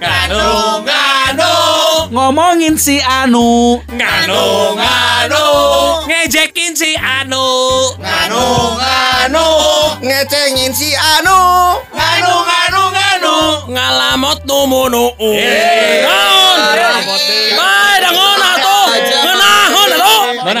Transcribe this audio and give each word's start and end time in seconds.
Nganu 0.00 0.82
nganu 0.82 1.52
Ngomongin 2.10 2.74
si 2.78 2.98
Anu. 2.98 3.78
nganu 3.94 4.74
nganu 4.78 5.44
ngejekin 6.10 6.74
si 6.74 6.98
Anu. 6.98 7.46
Nganu 8.02 8.42
nganu 8.78 9.46
ngecengin 10.02 10.74
si 10.74 10.90
Anu. 10.94 11.38
Nganu 11.94 12.32
nganu 12.50 12.82
nganu 12.94 13.34
ngalamot 13.70 14.38
numunu. 14.46 15.04
Eh. 15.22 16.02
naon 16.02 16.58
bae 17.58 17.94
dangon 18.02 18.42
atuh. 18.42 18.86
Ngeunahon 19.22 19.90
atuh. 19.94 20.22
Mana 20.44 20.60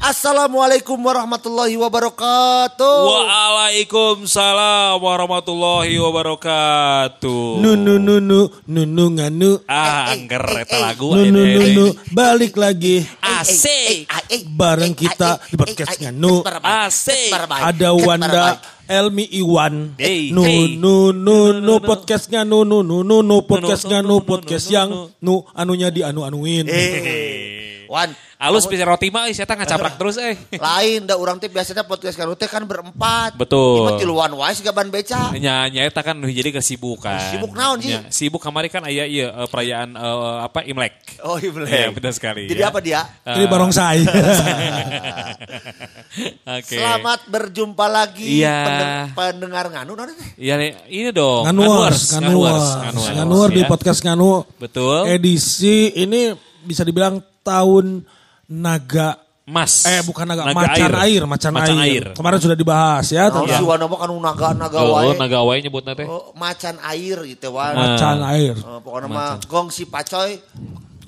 Assalamualaikum 0.00 0.96
warahmatullahi 0.96 1.76
wabarakatuh 1.76 2.96
Waalaikumsalam 3.04 4.96
warahmatullahi 4.96 5.92
wabarakatuh. 6.00 7.60
Nu 7.60 7.76
nu 7.76 8.00
nu 8.00 8.16
nu 8.16 8.48
nu 8.64 8.82
nu 8.88 9.04
nganu 9.12 9.60
Ah, 9.68 10.08
Eh, 10.08 10.16
eh, 10.16 10.16
angger 10.16 10.40
eh, 10.56 10.64
eta 10.64 10.76
eh. 10.76 10.80
lagu 10.80 11.12
nu 11.12 11.20
nu 11.28 11.44
ini, 11.44 11.52
nu 11.52 11.60
ini. 11.68 11.76
nu 11.76 11.86
balik 12.16 12.56
lagi 12.56 13.04
Asik. 13.20 14.08
bareng 14.56 14.96
kita 14.96 15.36
di 15.52 15.60
podcast 15.60 15.92
nganu 16.00 16.48
Asik. 16.64 17.28
ada 17.60 17.92
Wanda 17.92 18.56
Elmi 18.88 19.28
Iwan 19.36 20.00
Hey, 20.00 20.32
nu 20.32 20.48
hey. 20.48 20.80
nu 20.80 21.12
nu 21.12 21.60
nu 21.60 21.76
podcast 21.76 22.32
nganu 22.32 22.64
nu 22.64 22.80
nu 22.80 23.04
nu 23.04 23.20
nu 23.20 23.44
podcast 23.44 23.84
nu, 23.84 24.24
podcast 24.24 24.64
yang 24.72 24.88
nu. 24.88 25.12
nu 25.20 25.44
anunya 25.52 25.92
di 25.92 26.00
anu 26.00 26.24
anuin 26.24 26.64
Wan 27.90 28.14
Alus 28.38 28.70
bisa 28.70 28.86
roti 28.86 29.10
mah 29.10 29.26
saya 29.34 29.44
ngacaprak 29.44 29.98
terus 29.98 30.16
eh. 30.16 30.32
lain 30.64 31.04
da 31.04 31.18
orang 31.18 31.36
teh 31.36 31.50
biasanya 31.50 31.82
podcast 31.82 32.16
kanu 32.16 32.38
teh 32.38 32.46
kan 32.48 32.64
berempat. 32.64 33.36
Betul. 33.36 33.84
Ieu 33.84 34.00
tiluan 34.00 34.32
wae 34.32 34.54
siga 34.54 34.70
ban 34.72 34.88
beca. 34.88 35.28
Nya 35.36 35.68
nya 35.68 35.84
eta 35.84 36.00
kan 36.00 36.16
jadi 36.22 36.48
kesibukan. 36.54 37.20
Sibuk 37.34 37.52
naon, 37.52 37.82
Ji? 37.84 37.92
Nya, 37.92 38.08
Sibuk 38.08 38.40
kamari 38.40 38.72
kan 38.72 38.86
aya 38.86 39.04
ieu 39.04 39.28
eh, 39.28 39.44
perayaan 39.44 39.92
eh, 39.92 40.36
apa 40.46 40.64
Imlek. 40.64 41.20
Oh 41.20 41.36
iya 41.36 41.50
Iya, 41.52 41.88
benar 41.92 42.12
sekali. 42.16 42.48
Jadi 42.48 42.62
ya. 42.62 42.70
apa 42.72 42.78
dia? 42.80 43.00
ini 43.28 43.44
barongsai 43.44 44.00
Oke. 46.60 46.74
Selamat 46.76 47.20
berjumpa 47.26 47.86
lagi 47.86 48.40
Iya. 48.40 48.56
pendeng- 48.64 49.06
pendengar 49.12 49.64
nganu 49.68 49.92
naon 49.94 50.14
teh? 50.14 50.28
Iya 50.38 50.54
nih, 50.56 50.70
ini 50.88 51.10
dong. 51.12 51.44
nganuars 51.44 52.16
Nganuars, 52.16 52.66
nganuars 52.88 53.14
nganuar 53.14 53.48
di 53.50 53.62
ya. 53.62 53.68
podcast 53.68 54.00
nganu 54.00 54.46
Betul. 54.56 55.06
edisi 55.06 55.92
ini 55.92 56.32
bisa 56.64 56.84
dibilang 56.84 57.20
tahun 57.42 58.04
naga 58.46 59.18
Mas. 59.50 59.82
Eh 59.82 59.98
bukan 60.06 60.30
naga, 60.30 60.46
macan 60.54 60.94
air, 61.02 61.26
macan, 61.26 61.50
Macan 61.50 61.74
air. 61.82 61.82
air. 61.82 62.04
Kemarin 62.14 62.38
sudah 62.38 62.54
dibahas 62.54 63.10
ya 63.10 63.34
tentang 63.34 63.50
si 63.50 63.64
Wan 63.66 63.82
mah 63.82 63.98
kanu 63.98 64.14
naga-naga 64.22 64.78
Oh, 64.78 64.94
wae. 64.94 65.18
naga 65.18 65.42
wae 65.42 65.58
nyebutna 65.58 65.98
teh. 65.98 66.06
Oh, 66.06 66.30
macan 66.38 66.78
air 66.86 67.18
gitu 67.26 67.50
Wan. 67.50 67.74
Nah. 67.74 67.98
macan 67.98 68.18
air. 68.30 68.54
Eh, 68.54 68.78
pokoknya 68.78 69.08
mah 69.10 69.42
gong 69.44 69.74
si 69.74 69.90
pacoy, 69.90 70.38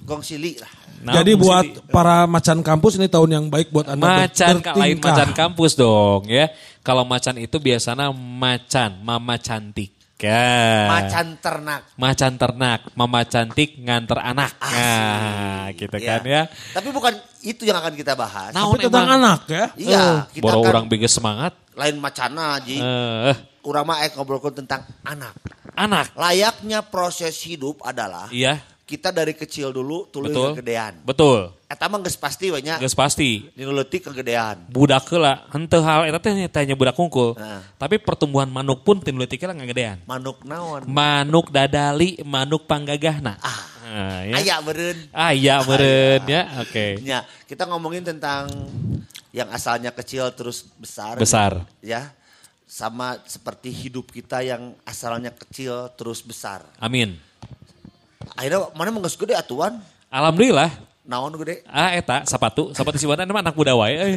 gong 0.02 0.27
si 0.27 0.42
li 0.42 0.58
lah. 0.58 0.66
Nah, 1.02 1.14
Jadi 1.19 1.34
buat 1.34 1.62
di- 1.62 1.78
para 1.86 2.27
macan 2.27 2.62
kampus 2.62 2.94
ini 2.94 3.06
tahun 3.06 3.30
yang 3.30 3.44
baik 3.46 3.70
buat 3.70 3.91
anda 3.91 4.27
macan 4.27 4.58
lain 4.74 4.98
macan 4.98 5.30
kampus 5.34 5.74
dong 5.74 6.27
ya. 6.27 6.50
Kalau 6.83 7.06
macan 7.06 7.39
itu 7.39 7.58
biasanya 7.58 8.11
macan, 8.11 9.02
mama 9.02 9.39
cantik. 9.39 9.94
Ya. 10.22 10.86
Macan 10.86 11.26
ternak. 11.42 11.82
Macan 11.98 12.32
ternak, 12.38 12.80
mama 12.94 13.20
cantik 13.26 13.74
nganter 13.76 14.22
anak. 14.22 14.54
Nah, 14.62 15.66
gitu 15.74 15.96
Iya. 15.98 16.08
kan 16.08 16.22
ya. 16.22 16.42
Tapi 16.72 16.88
bukan 16.94 17.12
itu 17.42 17.66
yang 17.66 17.83
akan 17.83 17.98
kita 17.98 18.14
bahas. 18.14 18.55
Nah, 18.55 18.70
Tapi 18.70 18.86
tentang 18.86 19.08
anak 19.18 19.40
ya. 19.50 19.64
Iya, 19.74 20.05
kita 20.30 20.42
Boro 20.46 20.62
akan 20.62 20.70
orang 20.70 20.84
semangat. 21.11 21.52
lain 21.72 21.96
macana 21.98 22.61
Ji. 22.62 22.78
Eh, 22.78 23.34
Urang 23.62 23.86
mah 23.86 24.02
ek 24.05 24.14
ngobrolkeun 24.14 24.62
tentang 24.62 24.82
anak. 25.02 25.34
anak. 25.72 26.12
Layaknya 26.14 26.84
proses 26.84 27.32
hidup 27.42 27.80
adalah 27.82 28.28
Iya, 28.28 28.61
kita 28.92 29.08
dari 29.08 29.33
kecil 29.33 29.73
dulu 29.73 30.05
tuluy 30.13 30.29
betul. 30.29 30.53
kegedean. 30.53 30.92
Betul. 31.01 31.57
Eta 31.64 31.89
mah 31.89 32.05
geus 32.05 32.20
pasti 32.20 32.53
we 32.53 32.61
nya. 32.61 32.77
Geus 32.77 32.92
pasti. 32.92 33.48
Dinu 33.57 33.73
leutik 33.73 34.05
kegedean. 34.05 34.69
Budak 34.69 35.08
lah, 35.17 35.48
henteu 35.48 35.80
hal 35.80 36.13
eta 36.13 36.20
teh 36.20 36.36
tanya 36.53 36.77
budak 36.77 36.92
kungkul. 36.92 37.33
Nah. 37.33 37.64
Tapi 37.80 37.97
pertumbuhan 37.97 38.53
manuk 38.53 38.85
pun 38.85 39.01
tinu 39.01 39.25
leutik 39.25 39.41
lah 39.48 39.57
ngagedean. 39.57 40.05
Manuk 40.05 40.45
naon? 40.45 40.85
Manuk 40.85 41.48
dadali, 41.48 42.20
manuk 42.20 42.69
panggagahna. 42.69 43.41
Ah. 43.41 43.73
Nah, 43.92 44.25
ya. 44.25 44.35
Aya 44.41 44.57
beureun. 44.64 44.98
Ah 45.13 45.33
iya 45.36 45.61
meren 45.61 46.24
ya, 46.24 46.64
oke. 46.64 46.86
Ya, 47.05 47.29
kita 47.45 47.69
ngomongin 47.69 48.01
tentang 48.01 48.48
yang 49.36 49.53
asalnya 49.53 49.92
kecil 49.92 50.33
terus 50.33 50.64
besar. 50.80 51.20
Besar. 51.20 51.69
Ya. 51.85 52.09
Sama 52.64 53.20
seperti 53.29 53.69
hidup 53.69 54.09
kita 54.09 54.41
yang 54.41 54.73
asalnya 54.89 55.29
kecil 55.29 55.92
terus 55.92 56.24
besar. 56.24 56.64
Amin. 56.80 57.20
Akhirnya 58.32 58.68
mana 58.72 58.88
mau 58.90 59.00
geus 59.04 59.16
gede 59.16 59.36
atuan? 59.36 59.80
Alhamdulillah. 60.08 60.70
Naon 61.02 61.34
gede? 61.34 61.66
Ah 61.66 61.98
eta 61.98 62.22
sepatu, 62.22 62.70
sepatu 62.70 62.94
si 62.94 63.10
emang 63.10 63.42
anak 63.42 63.58
muda 63.58 63.74
wae. 63.74 63.90
eh. 63.90 64.14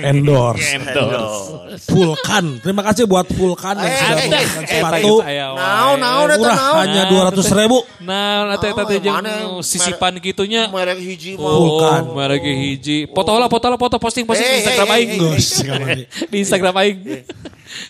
Endorse. 0.00 0.64
Endorse. 0.80 1.76
Vulkan. 1.92 2.56
Terima 2.64 2.80
kasih 2.88 3.04
buat 3.04 3.28
Vulkan 3.28 3.76
yang 3.76 3.84
Eh, 3.84 4.00
sudah 4.00 4.08
eh, 4.08 4.16
memberikan 4.16 4.62
eh, 4.64 4.68
sepatu. 4.80 5.12
Naon, 5.20 5.96
naon, 6.00 6.28
eta 6.32 6.40
Murah 6.40 6.56
naon? 6.56 6.76
hanya 6.80 7.02
dua 7.04 7.22
ratus 7.28 7.46
ribu. 7.52 7.84
Nah, 8.00 8.56
eta 8.56 8.66
eta 8.72 8.80
Naon, 8.80 9.24
teh 9.28 9.40
sisipan 9.60 10.16
gitunya. 10.18 10.72
Merek 10.72 11.04
hiji 11.04 11.36
mah. 11.36 11.44
Vulkan. 11.44 12.00
Oh, 12.08 12.16
merek 12.16 12.48
hiji. 12.48 13.04
Foto 13.04 13.36
lah, 13.36 13.52
foto 13.52 13.66
lah, 13.68 13.76
foto 13.76 13.96
posting 14.00 14.24
posting 14.24 14.40
di 14.40 14.50
Eh, 14.50 14.58
Instagram 14.64 14.88
eh, 14.88 14.96
aing. 14.96 15.08
eh. 15.12 15.98
Di 16.32 16.36
Instagram 16.40 16.74
aing. 16.80 16.98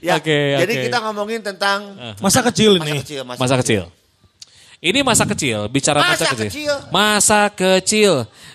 Ya, 0.03 0.19
Oke, 0.19 0.61
jadi 0.61 0.73
oke. 0.77 0.83
kita 0.91 0.99
ngomongin 1.01 1.41
tentang 1.41 1.95
Masa 2.19 2.43
kecil 2.43 2.77
masa 2.77 2.91
ini. 2.91 2.99
kecil, 3.01 3.21
Masa 3.23 3.55
kecil. 3.55 3.83
Ini 4.81 5.05
masa 5.05 5.29
kecil, 5.29 5.69
bicara 5.69 6.01
masa, 6.01 6.25
Masa 6.25 6.27
kecil. 6.33 6.49
kecil. 6.49 6.75
Masa 6.89 7.41
kecil. 7.53 8.13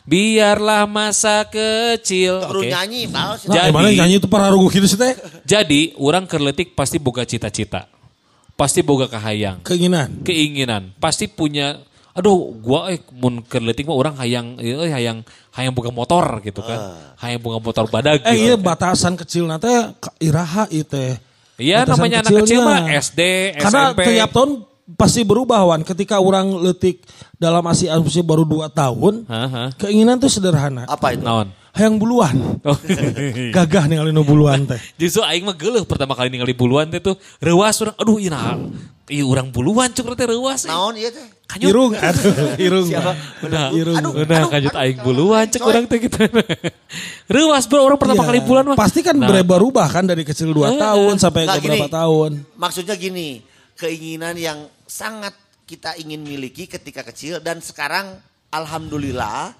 Biarlah 0.09 0.89
masa 0.89 1.45
kecil. 1.45 2.41
Oke. 2.41 2.65
nyanyi, 2.65 3.05
tahu 3.05 3.33
sih. 3.37 3.45
Nah, 3.45 3.55
Jadi- 3.55 3.69
gimana 3.69 3.87
nyanyi 3.93 4.15
itu 4.17 4.25
para 4.25 4.49
rugu 4.49 4.73
gitu 4.73 4.89
sih 4.89 4.97
teh? 4.97 5.13
Jadi, 5.45 5.93
orang 6.01 6.25
kerletik 6.25 6.73
pasti 6.73 6.97
boga 6.97 7.21
cita-cita. 7.23 7.85
Pasti 8.57 8.81
boga 8.81 9.05
kahayang. 9.05 9.61
Keinginan. 9.61 10.25
Keinginan. 10.25 10.97
Pasti 10.97 11.29
punya 11.29 11.77
aduh 12.15 12.55
gua 12.57 12.87
eh 12.89 13.03
mun 13.11 13.43
kerletik 13.43 13.83
mah 13.83 13.91
orang 13.91 14.15
hayang 14.15 14.55
eh 14.57 14.87
hayang 14.87 15.19
hayang 15.51 15.75
boga 15.75 15.91
motor 15.91 16.39
gitu 16.41 16.63
kan. 16.63 16.95
Hayang 17.19 17.43
boga 17.43 17.59
motor 17.59 17.85
badag 17.85 18.23
Eh 18.23 18.33
gitu. 18.33 18.45
iya 18.47 18.55
batasan 18.55 19.13
kecil 19.13 19.45
nanti 19.45 19.67
iraha 20.23 20.65
itu 20.71 20.87
teh. 20.87 21.19
Iya, 21.59 21.83
namanya 21.83 22.23
anak 22.23 22.31
kecil 22.41 22.63
mah 22.63 22.87
SD, 22.89 23.19
Karena 23.59 23.91
SMP. 23.91 24.01
tiap 24.07 24.29
tahun 24.31 24.51
pasti 24.87 25.25
berubah 25.25 25.65
wan. 25.65 25.81
Ketika 25.81 26.17
orang 26.17 26.53
letik 26.61 27.01
dalam 27.35 27.65
asi 27.65 27.89
usia 27.89 28.21
baru 28.21 28.45
2 28.45 28.69
tahun, 28.69 29.13
Hah, 29.25 29.73
keinginan 29.75 30.21
tuh 30.21 30.29
sederhana. 30.29 30.85
Apa 30.85 31.17
itu? 31.17 31.25
Naon? 31.25 31.49
Hayang 31.75 31.99
buluan. 31.99 32.39
Oh. 32.63 32.77
Gagah 33.55 33.91
nih 33.91 33.99
nu 34.07 34.23
buluan 34.23 34.63
teh. 34.63 34.79
Justru 35.01 35.19
aing 35.21 35.43
mah 35.43 35.51
geuleuh 35.53 35.83
pertama 35.83 36.15
kali 36.15 36.31
ningali 36.31 36.55
buluan 36.55 36.87
teh 36.87 37.03
tuh 37.03 37.19
reuas 37.43 37.75
urang 37.83 37.91
aduh 37.99 38.15
ieu 38.15 38.31
nah. 38.31 38.55
Ieu 39.11 39.27
urang 39.27 39.51
buluan 39.51 39.91
cuk 39.91 40.15
teh 40.15 40.23
reuas. 40.23 40.63
eh. 40.63 40.71
Naon 40.71 40.95
iya 40.95 41.11
teh? 41.11 41.27
Kanyut. 41.45 41.67
Irung, 41.67 41.91
aduh, 41.93 42.31
irung. 42.65 42.87
Udah, 43.43 43.69
Irung. 43.75 43.97
Aduh, 44.01 44.11
udah 44.17 44.39
aduh, 44.39 44.49
kanyut 44.49 44.71
aduh. 44.71 44.81
aing 44.87 44.99
buluan 45.03 45.45
cek 45.45 45.61
Coy. 45.61 45.69
urang 45.75 45.85
teh 45.85 45.97
gitu. 45.99 46.15
Reuas 47.27 47.63
bro 47.67 47.83
orang 47.83 47.99
pertama 47.99 48.23
Iya. 48.23 48.29
kali 48.31 48.39
buluan 48.41 48.65
mah. 48.65 48.77
Pasti 48.79 49.03
kan 49.03 49.15
Nah, 49.19 49.29
berubah 49.43 49.91
kan 49.91 50.07
dari 50.07 50.23
kecil 50.23 50.55
2 50.55 50.79
tahun 50.79 51.13
sampai 51.19 51.43
ke 51.43 51.59
berapa 51.59 51.91
tahun. 51.91 52.31
Maksudnya 52.55 52.95
gini, 52.95 53.43
keinginan 53.75 54.39
yang 54.39 54.59
sangat 54.95 55.35
kita 55.67 55.99
ingin 55.99 56.23
miliki 56.23 56.71
ketika 56.71 57.03
kecil 57.03 57.43
dan 57.43 57.59
sekarang 57.59 58.15
alhamdulillah 58.47 59.51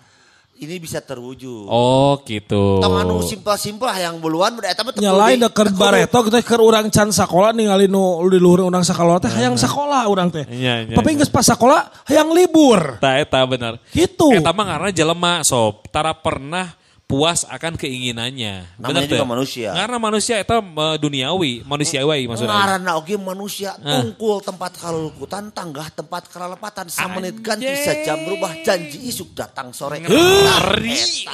ini 0.56 0.80
bisa 0.80 1.04
terwujud. 1.04 1.68
Oh 1.68 2.16
gitu. 2.24 2.80
Tong 2.80 2.96
anu 2.96 3.20
simpel-simpel 3.20 3.92
yang 4.00 4.16
buluan 4.24 4.56
udah 4.56 4.72
eta 4.72 4.88
mah 4.88 4.96
teu 4.96 5.04
Nyalain 5.04 5.36
teu 5.36 5.52
kudu- 5.52 5.76
bareto 5.76 6.16
kita 6.24 6.40
keur 6.40 6.64
urang 6.64 6.88
can 6.88 7.12
sakola 7.12 7.52
ningali 7.52 7.92
nu 7.92 8.24
di 8.32 8.40
luhur 8.40 8.64
urang 8.64 8.80
sakola 8.88 9.20
teh 9.20 9.28
hayang 9.28 9.60
sakola 9.60 10.08
urang 10.08 10.32
teh. 10.32 10.48
Iya, 10.48 10.88
iya, 10.88 10.96
Tapi 10.96 11.12
iya. 11.12 11.20
geus 11.20 11.28
pas 11.28 11.44
sakola 11.44 11.92
hayang 12.08 12.32
libur. 12.32 13.04
Ta 13.04 13.20
eta 13.20 13.44
bener. 13.44 13.84
Gitu. 13.92 14.40
Eta 14.40 14.56
mah 14.56 14.80
karena 14.80 14.90
jelema 14.96 15.44
sob, 15.44 15.84
tara 15.92 16.16
pernah 16.16 16.72
puas 17.06 17.46
akan 17.46 17.78
keinginannya. 17.78 18.66
Namanya 18.82 19.06
Bener 19.06 19.10
juga 19.14 19.22
teu? 19.22 19.30
manusia. 19.30 19.70
Karena 19.78 19.98
manusia 20.02 20.36
itu 20.42 20.58
eh, 20.58 20.98
duniawi, 20.98 21.54
manusiawi 21.62 22.26
maksudnya. 22.26 22.58
Ngaranna 22.58 22.92
oge 22.98 23.16
manusia 23.22 23.78
tungkul 23.78 24.42
tempat 24.42 24.74
kalulukutan 24.82 25.54
tanggah 25.54 25.94
tempat 25.94 26.26
kalalepatan 26.34 26.90
samenit 26.90 27.38
ganti 27.46 27.70
sejam 27.70 28.26
berubah 28.26 28.58
janji 28.66 29.06
isuk 29.06 29.38
datang 29.38 29.70
sore 29.70 30.02
Ngeri. 30.02 31.30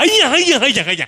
Hanya, 0.00 0.26
hanya, 0.32 0.56
hanya, 0.64 0.82
hanya. 0.88 1.06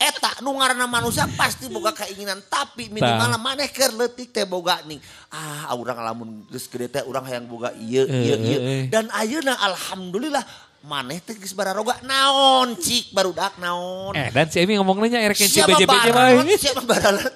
Eta 0.00 0.40
nu 0.40 0.56
ngaranna 0.56 0.88
manusia 0.88 1.28
pasti 1.36 1.68
boga 1.68 1.92
keinginan 1.92 2.40
tapi 2.48 2.88
minimal 2.88 3.36
maneh 3.36 3.68
keur 3.68 3.92
leutik 3.92 4.32
teh 4.32 4.48
boga 4.48 4.80
nih 4.88 4.96
ah 5.34 5.68
urang 5.76 6.00
lamun 6.00 6.28
geus 6.48 6.70
gede 6.72 6.88
teh 6.88 7.02
urang 7.04 7.26
hayang 7.28 7.44
boga 7.44 7.74
ieu 7.76 8.06
ieu 8.08 8.36
ieu 8.38 8.60
dan 8.88 9.10
ayeuna 9.12 9.58
alhamdulillah 9.60 10.40
maneh 10.84 11.16
teh 11.18 11.32
geus 11.32 11.56
bararoga 11.56 11.96
naon 12.04 12.76
cik 12.76 13.10
barudak 13.10 13.56
naon 13.56 14.12
Eh, 14.12 14.28
dan 14.28 14.46
si 14.46 14.60
Emi 14.60 14.76
ngomongnya 14.76 15.16
erek 15.18 15.32
si 15.34 15.48
BJB 15.56 15.88
mah. 15.88 16.44
Siapa 16.54 16.82
barat. 16.84 17.32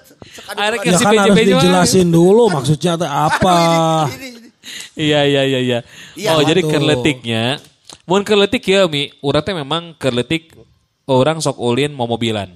Ya 0.84 0.92
si 0.92 1.04
kan 1.04 1.16
harus 1.18 1.36
dijelasin 1.38 2.08
dulu 2.08 2.52
maksudnya 2.52 2.96
teh 2.96 3.08
apa. 3.08 3.58
Iya, 4.92 5.24
iya, 5.24 5.42
iya, 5.46 5.60
iya. 5.64 5.78
Iya, 6.12 6.36
Oh, 6.36 6.44
jadi 6.44 6.60
kerletiknya. 6.60 7.56
Mun 8.04 8.20
kerletik 8.20 8.60
ya, 8.68 8.84
Mi. 8.84 9.08
Urang 9.24 9.40
teh 9.40 9.56
memang 9.56 9.96
kerletik 9.96 10.52
orang 11.08 11.40
sok 11.40 11.56
ulin 11.56 11.88
mau 11.88 12.04
mobilan, 12.04 12.52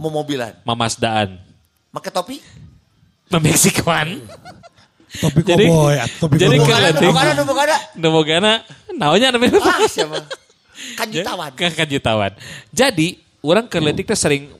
Mau 0.00 0.08
mobilan. 0.08 0.56
mamasdaan, 0.64 1.36
Make 1.92 2.08
topi? 2.08 2.40
memeksikuan. 3.28 4.16
Topi 5.12 5.44
koboi, 5.44 6.00
ah, 6.00 6.08
topi 6.16 6.40
jadi 6.40 6.56
Kerletik. 6.56 7.12
bukan 7.12 7.26
ada, 7.28 7.42
bukan 7.44 7.64
ada. 7.68 8.52
Naonnya 8.96 9.28
namanya 9.32 9.58
Ah, 9.62 9.84
siapa? 9.88 10.24
Kan 10.98 11.06
Ya, 11.12 11.22
jutawan. 11.22 11.50
Kan 11.54 11.72
kan 11.72 11.86
jutawan. 11.86 12.32
Jadi, 12.72 13.20
orang 13.44 13.66
kerletik 13.68 14.08
teh 14.08 14.18
sering 14.18 14.50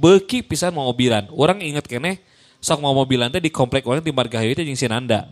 beki 0.00 0.42
pisan 0.44 0.72
mau 0.72 0.88
mobilan. 0.88 1.28
Orang 1.32 1.60
inget 1.60 1.84
kene 1.84 2.18
sok 2.60 2.80
mau 2.80 2.92
mobilan 2.92 3.28
teh 3.32 3.40
di 3.40 3.52
komplek 3.52 3.84
orang 3.84 4.04
di 4.04 4.12
Margahayu 4.12 4.52
teh 4.56 4.64
jeung 4.64 4.76
si 4.76 4.88
Nanda. 4.88 5.28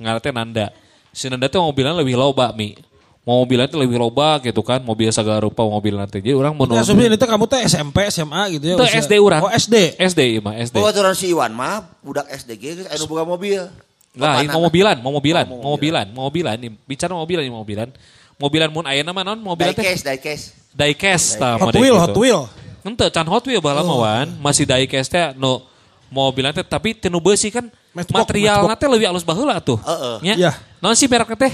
Ngaranna 0.00 0.20
teh 0.22 0.32
Nanda. 0.32 0.66
Si 1.12 1.26
Nanda 1.28 1.48
teh 1.48 1.60
mobilan 1.60 1.96
lebih 1.96 2.16
loba, 2.16 2.52
Mi. 2.52 2.76
Mau 3.24 3.40
mobilan 3.40 3.64
teh 3.64 3.80
lebih 3.80 3.96
loba 3.96 4.36
gitu 4.44 4.60
kan, 4.60 4.84
mobil 4.84 5.08
segala 5.08 5.40
rupa 5.40 5.64
mobilan 5.64 6.04
teh. 6.04 6.20
Jadi 6.20 6.36
orang 6.36 6.52
menurut 6.52 6.84
asumsi 6.84 7.08
ini 7.08 7.16
teh 7.16 7.28
kamu 7.28 7.44
teh 7.48 7.60
SMP, 7.64 8.04
SMA 8.12 8.42
gitu 8.60 8.64
ya. 8.68 8.76
Itu 8.76 8.84
SD 8.84 9.12
orang. 9.16 9.40
Oh 9.40 9.52
SD. 9.52 9.96
SD 9.96 10.20
iya 10.36 10.40
mah 10.44 10.54
SD. 10.60 10.76
Bawaturan 10.76 11.16
si 11.16 11.32
Iwan 11.32 11.56
mah 11.56 11.88
budak 12.04 12.28
SDG 12.28 12.84
geus 12.84 12.88
anu 12.92 13.08
boga 13.08 13.24
mobil. 13.24 13.64
Lah, 14.14 14.46
ini 14.46 14.48
mau 14.50 14.62
mobilan, 14.62 14.96
mau 15.02 15.12
mobilan, 15.18 15.42
Oh, 15.42 15.58
mau 15.58 15.58
mau 15.58 15.70
mobilan, 15.74 16.06
mau 16.14 16.22
mobilan. 16.30 16.54
Ini 16.54 16.70
bicara 16.86 17.10
mobilan, 17.18 17.42
ini 17.42 17.50
mobilan. 17.50 17.88
Mobilan 18.38 18.68
mun 18.70 18.86
aya 18.86 19.02
nama 19.02 19.22
non 19.26 19.38
mobilan 19.42 19.74
teh 19.74 19.82
Diecast, 19.82 20.02
diecast. 20.06 20.44
diecast 20.74 21.26
tah 21.38 21.54
Hot 21.58 21.70
mah 21.70 21.78
Wheel, 21.78 21.94
gitu. 21.94 22.02
Hot 22.02 22.16
Wheel. 22.18 22.40
Henteu 22.82 23.10
can 23.10 23.26
Hot 23.26 23.42
Wheel 23.46 23.62
baheula 23.62 23.82
mah 23.86 23.98
wan, 23.98 24.28
masih 24.42 24.66
diecast 24.66 25.10
teh 25.10 25.34
nu 25.38 25.62
mobilan 26.10 26.54
teh 26.54 26.62
tapi 26.66 26.94
tinu 26.94 27.18
beusi 27.18 27.50
kan 27.50 27.66
materialna 27.94 28.74
teh 28.78 28.86
leuwih 28.90 29.06
alus 29.10 29.26
baheula 29.26 29.58
tuh. 29.58 29.78
Heeh. 29.82 30.16
Nya. 30.30 30.34
Iya. 30.34 30.52
Naon 30.82 30.94
sih 30.98 31.06
merekna 31.10 31.34
teh? 31.34 31.52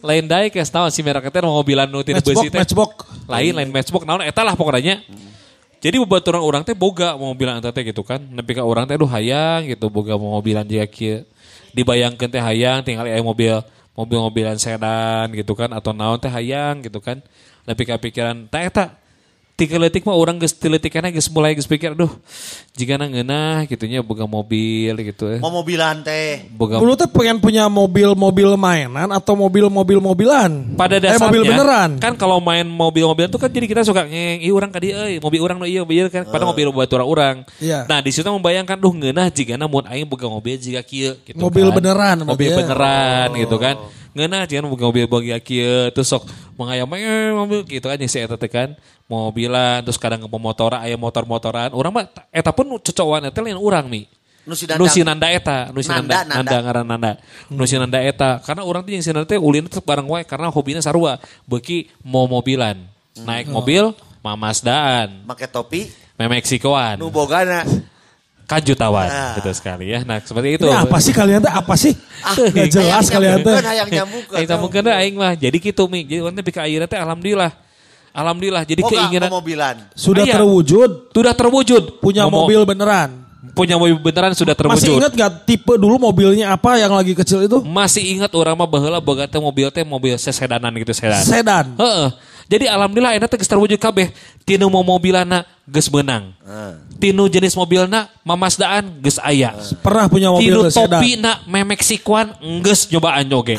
Lain 0.00 0.24
diecast 0.24 0.72
naon 0.72 0.88
sih 0.92 1.04
merekna 1.04 1.32
teh 1.32 1.40
mobilan 1.44 1.88
nu 1.88 2.00
tinu 2.00 2.20
Matchbox, 2.20 2.28
beusi 2.32 2.48
teh. 2.48 2.60
matchbox. 2.60 2.92
Lain 3.28 3.52
lain 3.56 3.68
matchbox 3.72 4.02
naon 4.04 4.20
eta 4.24 4.40
lah 4.40 4.56
pokoknya. 4.56 5.04
Jadi 5.80 5.96
bebaturan 5.96 6.44
orang 6.44 6.60
teh 6.64 6.76
boga 6.76 7.16
mobilan 7.16 7.60
eta 7.60 7.72
teh 7.72 7.84
gitu 7.88 8.04
kan. 8.04 8.20
Nepi 8.20 8.56
ka 8.56 8.64
orang 8.64 8.88
teh 8.88 8.96
aduh 8.96 9.08
hayang 9.08 9.68
gitu 9.68 9.88
boga 9.92 10.16
mobilan 10.16 10.64
jiga 10.64 10.84
kieu. 10.88 11.24
Dibayangkeun 11.72 12.30
teh 12.30 12.42
hayang 12.42 12.84
tinggal 12.84 13.08
aya 13.08 13.22
mobil 13.24 13.58
mobil-mobilan 13.96 14.56
sedan 14.56 15.32
gitu 15.34 15.52
kan 15.56 15.72
atau 15.72 15.96
naon 15.96 16.20
teh 16.20 16.30
hayang 16.30 16.84
gitu 16.84 17.00
kan. 17.00 17.24
Nepi 17.64 17.82
ka 17.88 17.96
pikiran 17.96 18.48
tah 18.48 18.60
eta 18.60 18.99
tiga 19.60 19.76
letik 19.76 20.02
mah 20.02 20.16
orang 20.16 20.40
geus 20.40 20.50
tiletikanna 20.52 21.12
geus 21.12 21.28
mulai 21.28 21.52
geus 21.52 21.68
pikir 21.68 21.92
aduh 21.92 22.08
jika 22.72 22.96
ngeunah 22.96 23.68
gitunya 23.68 24.00
boga 24.00 24.24
mobil 24.24 24.96
gitu 24.96 25.28
eh. 25.28 25.36
Mau 25.38 25.52
mobilan 25.52 26.00
teh. 26.00 26.48
Boga 26.48 26.80
Dulu 26.80 26.96
tuh 26.96 27.04
pengen 27.06 27.36
punya 27.36 27.68
mobil-mobil 27.68 28.56
mainan 28.56 29.10
atau 29.10 29.36
mobil-mobil-mobilan. 29.36 30.74
pada 30.74 30.96
Eh, 30.96 31.02
dasarnya 31.02 31.28
mobil 31.28 31.42
beneran. 31.44 31.90
kan 31.98 32.12
kalau 32.14 32.40
main 32.40 32.64
mobil-mobilan 32.64 33.28
tuh 33.28 33.36
kan 33.36 33.48
jadi 33.48 33.66
kita 33.66 33.82
suka 33.82 34.04
ngeng 34.04 34.40
iya 34.40 34.52
orang 34.52 34.70
kadi 34.70 34.86
euy 34.90 35.14
mobil 35.18 35.40
orang 35.40 35.56
no 35.56 35.66
iya 35.66 35.82
mobil 35.82 36.08
kan 36.08 36.24
pada 36.24 36.44
mobil 36.44 36.70
buat 36.70 36.88
orang 36.88 37.08
orang 37.08 37.36
Iya. 37.58 37.84
nah 37.84 38.00
di 38.00 38.08
situ 38.08 38.24
membayangkan 38.24 38.76
duh 38.76 38.92
ngeunah 38.92 39.28
jika 39.28 39.60
mun 39.60 39.84
aing 39.84 40.06
boga 40.06 40.24
mobil 40.24 40.56
jika 40.56 40.80
kieu 40.80 41.18
gitu 41.20 41.36
Mobil 41.36 41.66
kan. 41.66 41.74
beneran 41.74 42.16
berarti 42.18 42.30
mobil 42.30 42.48
ya. 42.48 42.56
beneran 42.56 43.28
gitu 43.36 43.56
kan 43.56 43.74
ngeunah 44.16 44.46
jika 44.46 44.66
boga 44.66 44.84
mobil 44.90 45.06
boga 45.06 45.38
kieu 45.38 45.90
terus 45.94 46.10
sok 46.10 46.26
mangayam 46.58 46.90
eh, 46.96 47.32
mobil. 47.34 47.66
Gitu 47.66 47.86
kan 47.86 47.98
si 48.06 48.18
eta 48.18 48.36
kan. 48.50 48.74
Mobilan 49.10 49.82
terus 49.82 49.98
kadang 49.98 50.26
pemotor 50.30 50.74
aya 50.78 50.94
motor-motoran. 50.94 51.74
Orang 51.74 51.90
mah 51.90 52.06
eta 52.30 52.50
pun 52.54 52.70
cocokan 52.78 53.30
eta 53.30 53.42
lain 53.42 53.58
urang 53.58 53.90
mi. 53.90 54.06
Nu 54.48 54.56
si 54.56 54.64
Dandang. 54.64 54.88
Nusi 54.88 55.00
Nanda 55.04 55.28
eta, 55.28 55.68
Nusi 55.68 55.92
Nanda, 55.92 56.24
Nanda, 56.24 56.56
ngaran 56.64 56.86
Nanda. 56.88 57.12
Nusi 57.52 57.76
Nanda 57.76 58.00
eta, 58.00 58.40
karena 58.40 58.64
orang 58.64 58.80
tuh 58.82 58.92
yang 58.96 59.04
si 59.04 59.12
Nanda 59.12 59.28
teh 59.28 59.36
ulin 59.36 59.68
tetep 59.68 59.84
bareng 59.84 60.08
wae 60.08 60.24
karena 60.24 60.48
hobinya 60.48 60.80
sarua, 60.80 61.20
beuki 61.44 61.92
mau 62.00 62.24
mobilan. 62.24 62.80
Naik 63.20 63.52
mobil, 63.52 63.92
mamasdaan, 64.24 65.28
Make 65.28 65.44
topi 65.44 65.92
memeksikoan, 66.16 67.00
nu 67.00 67.12
bogana. 67.12 67.64
Kan 68.50 68.58
jutawan, 68.58 69.06
Ah. 69.06 69.38
gitu 69.38 69.46
sekali 69.54 69.94
ya. 69.94 70.02
Nah 70.02 70.18
seperti 70.18 70.58
itu. 70.58 70.66
Ini 70.66 70.74
apa 70.74 70.98
sih 70.98 71.14
kalian 71.14 71.38
tuh 71.38 71.52
apa 71.54 71.74
sih? 71.78 71.94
Ah, 72.18 72.34
Gak 72.34 72.66
jelas 72.68 73.06
kalian 73.06 73.38
tuh. 73.40 73.54
Hayang 73.54 73.86
nyambungkeun. 73.86 74.38
Kita 74.42 74.54
mungkin 74.58 74.82
aing 74.90 75.14
mah, 75.14 75.38
jadi 75.38 75.54
gitu 75.54 75.86
mi. 75.86 76.02
Jadi 76.02 76.18
orang 76.18 76.34
teh 76.34 76.50
akhirnya 76.50 76.88
teh 76.90 76.98
alhamdulillah, 76.98 77.54
alhamdulillah. 78.10 78.62
Jadi 78.66 78.82
Boga 78.82 78.90
keinginan 78.92 79.30
mobilan. 79.30 79.76
Sudah 79.94 80.26
Iya. 80.26 80.34
terwujud 80.34 81.14
sudah 81.14 81.32
terwujud. 81.32 82.02
punya 82.02 82.26
Mau- 82.26 82.42
mobil 82.42 82.66
beneran. 82.66 83.30
punya 83.50 83.78
mobil 83.78 83.96
beneran 83.96 84.34
sudah 84.34 84.52
terwujud. 84.52 84.76
Masih 84.78 84.92
ingat 84.98 85.12
gak 85.14 85.32
tipe 85.46 85.72
dulu 85.74 85.96
mobilnya 85.96 86.50
apa 86.50 86.76
yang 86.76 86.92
lagi 86.92 87.14
kecil 87.14 87.40
itu? 87.40 87.62
Masih 87.62 88.18
ingat 88.18 88.28
orang 88.34 88.52
mah 88.52 88.66
baheula 88.66 88.98
boga 88.98 89.24
teh 89.24 89.38
mobil 89.38 89.70
teh 89.70 89.80
mobil 89.80 90.12
sesedanan 90.16 90.74
gitu 90.76 90.92
sedan. 90.92 91.22
Sedan. 91.22 91.66
Heeh. 91.78 92.08
Jadi 92.46 92.66
alhamdulillah 92.66 93.14
enak 93.16 93.30
teh 93.30 93.38
terwujud 93.38 93.78
kabeh. 93.78 94.10
Tinu 94.42 94.66
mau 94.66 94.82
mobilana 94.82 95.46
geus 95.70 95.86
beunang. 95.86 96.34
Tinu 96.98 97.26
jenis 97.26 97.54
mobilna 97.54 98.10
mamasdaan 98.22 99.00
geus 99.00 99.16
aya. 99.16 99.54
Pernah 99.80 100.10
punya 100.10 100.28
mobil 100.28 100.50
Tinu 100.50 100.60
sedan. 100.68 101.00
topina 101.00 101.32
memeksikuan 101.46 102.34
geus 102.60 102.90
nyobaan 102.90 103.30
oge. 103.30 103.56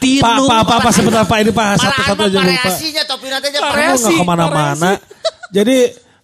Tinu 0.00 0.20
Pak, 0.20 0.36
pak, 0.44 0.60
pak, 0.64 0.78
pak, 0.80 0.92
sebentar 0.96 1.24
pak 1.24 1.38
ini 1.40 1.52
pak 1.52 1.76
satu-satu 1.76 2.22
aja 2.24 2.38
lupa. 2.40 2.48
Variasinya 2.48 3.02
topi 3.04 3.26
nanti 3.28 3.46
aja 3.48 3.58
Kamu 3.58 3.68
variasi. 3.68 4.00
nggak 4.00 4.16
ke 4.16 4.24
mana-mana. 4.24 4.90
Jadi 5.50 5.76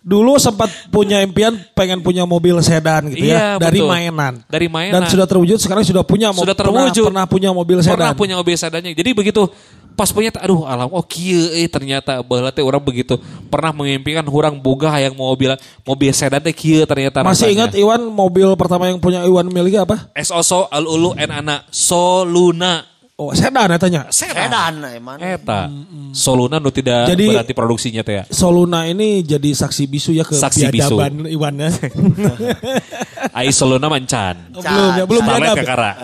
dulu 0.07 0.39
sempat 0.39 0.71
punya 0.87 1.19
impian 1.19 1.59
pengen 1.75 1.99
punya 1.99 2.23
mobil 2.23 2.55
sedan 2.63 3.11
gitu 3.11 3.27
Iya, 3.27 3.59
ya 3.59 3.59
dari 3.59 3.83
betul. 3.83 3.91
mainan. 3.91 4.33
Dari 4.47 4.67
mainan. 4.71 5.03
Dan 5.03 5.11
sudah 5.11 5.27
terwujud 5.27 5.59
sekarang 5.59 5.83
sudah 5.83 6.07
punya 6.07 6.31
sudah 6.31 6.55
pernah- 6.55 6.87
terwujud. 6.87 7.11
Pernah, 7.11 7.27
punya 7.27 7.51
mobil 7.51 7.83
sedan. 7.83 7.99
Pernah 7.99 8.15
punya 8.15 8.35
mobil 8.39 8.55
sedannya. 8.55 8.95
Jadi 8.95 9.11
begitu 9.13 9.51
pas 9.97 10.13
punya 10.13 10.29
aduh 10.37 10.69
alam 10.69 10.93
oh 10.93 11.01
kieu 11.01 11.57
eh 11.57 11.65
ternyata 11.73 12.21
baheula 12.21 12.53
teh 12.53 12.61
orang 12.61 12.85
begitu 12.85 13.17
pernah 13.49 13.73
mengimpikan 13.73 14.21
orang 14.29 14.53
boga 14.61 14.93
hayang 14.93 15.17
mobil 15.17 15.57
mobil 15.89 16.13
sedan 16.13 16.45
teh 16.45 16.53
kieu 16.53 16.85
ternyata 16.85 17.25
Masih 17.25 17.49
rasanya. 17.49 17.53
ingat 17.57 17.71
Iwan 17.81 18.05
mobil 18.05 18.45
pertama 18.61 18.93
yang 18.93 19.01
punya 19.01 19.25
Iwan 19.25 19.49
miliki 19.49 19.81
apa? 19.81 20.13
SOSO 20.13 20.69
al 20.69 20.85
ulu 20.85 21.17
en 21.17 21.33
anak 21.33 21.65
Soluna 21.73 22.85
Oh 23.17 23.33
sedan 23.33 23.73
ya 23.73 23.81
tanya. 23.81 24.03
Sedan 24.13 24.77
emang. 24.93 25.17
Eta 25.17 25.73
Soluna 26.13 26.61
nu 26.61 26.69
tidak 26.69 27.09
Jadi- 27.09 27.33
berarti 27.33 27.53
produksinya 27.57 28.05
teh 28.05 28.21
ya. 28.21 28.25
Soluna 28.29 28.85
ini 28.85 29.25
jadi 29.25 29.57
saksi 29.57 29.89
bisu 29.89 30.13
ya 30.13 30.21
ke 30.21 30.37
Saksi 30.37 30.69
bisu. 30.69 31.01
biadaban 31.01 31.25
Iwan 31.25 31.57
ya. 31.57 31.73
Ai 33.41 33.49
Soluna 33.49 33.89
mancan. 33.89 34.53
Oh, 34.53 34.61
belum 34.61 34.91
ya, 34.93 35.05
belum 35.09 35.23
biadab. 35.25 35.57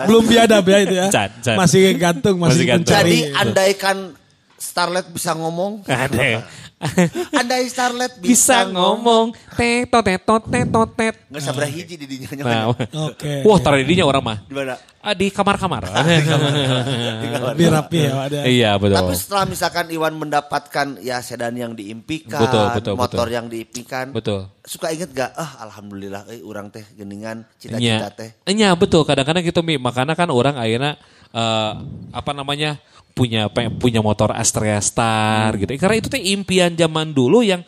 Belum 0.09 0.23
biadab 0.25 0.63
ya 0.65 0.77
itu 0.81 0.95
ya. 0.97 1.07
Can, 1.13 1.29
can. 1.45 1.53
Masih 1.53 1.81
gantung, 2.01 2.35
masih, 2.41 2.49
Masih 2.57 2.65
gantung. 2.65 2.93
mencari. 2.97 3.13
Jadi 3.13 3.37
andaikan 3.37 3.97
Starlet 4.63 5.05
bisa 5.11 5.35
ngomong. 5.35 5.83
Ada. 5.83 6.47
Andai 7.39 7.67
Starlet 7.67 8.19
Bisa 8.19 8.67
ngomong 8.67 9.31
tetot 9.55 10.03
tetot 10.03 10.43
tetot 10.47 10.89
tet. 10.95 11.15
Nggak 11.27 11.43
sabar 11.43 11.67
hiji 11.67 11.95
di 11.99 12.07
dinya. 12.07 12.27
Nah, 12.43 12.71
Oke. 13.11 13.43
wah 13.43 13.59
taruh 13.59 13.79
didinya 13.83 14.07
orang 14.07 14.23
mah. 14.23 14.37
Di 14.47 14.55
mana? 14.55 14.75
Ah, 15.03 15.11
di 15.11 15.27
kamar-kamar. 15.27 15.83
Lebih 17.51 17.67
rapi 17.71 17.99
ya 18.07 18.11
ada. 18.23 18.39
iya 18.47 18.71
betul. 18.79 18.95
Tapi 19.03 19.13
setelah 19.19 19.45
misalkan 19.47 19.85
Iwan 19.91 20.15
mendapatkan 20.15 20.87
ya 21.03 21.19
sedan 21.19 21.59
yang 21.59 21.75
diimpikan, 21.75 22.39
Betul, 22.39 22.65
betul, 22.71 22.93
motor 22.95 23.27
betul. 23.27 23.35
yang 23.35 23.45
diimpikan, 23.51 24.05
Betul. 24.15 24.47
suka 24.63 24.95
inget 24.95 25.11
gak? 25.11 25.35
Ah 25.35 25.59
alhamdulillah, 25.67 26.23
eh, 26.31 26.39
orang 26.39 26.71
teh 26.71 26.87
geningan 26.95 27.43
Iya, 27.59 27.59
cita-cita 27.59 28.09
teh. 28.15 28.29
Iya 28.47 28.71
betul. 28.79 29.03
Kadang-kadang 29.03 29.43
gitu 29.43 29.59
mi. 29.59 29.75
Makanya 29.75 30.15
kan 30.15 30.31
orang 30.31 30.55
akhirnya 30.55 30.95
eh, 31.35 31.71
apa 32.15 32.31
namanya 32.31 32.79
punya 33.13 33.45
pe- 33.47 33.69
punya 33.69 34.01
motor 34.01 34.33
Astrea 34.33 34.81
Star 34.81 35.53
gitu. 35.55 35.69
Karena 35.77 35.95
itu 35.97 36.09
teh 36.09 36.21
impian 36.33 36.73
zaman 36.73 37.13
dulu 37.13 37.45
yang 37.45 37.61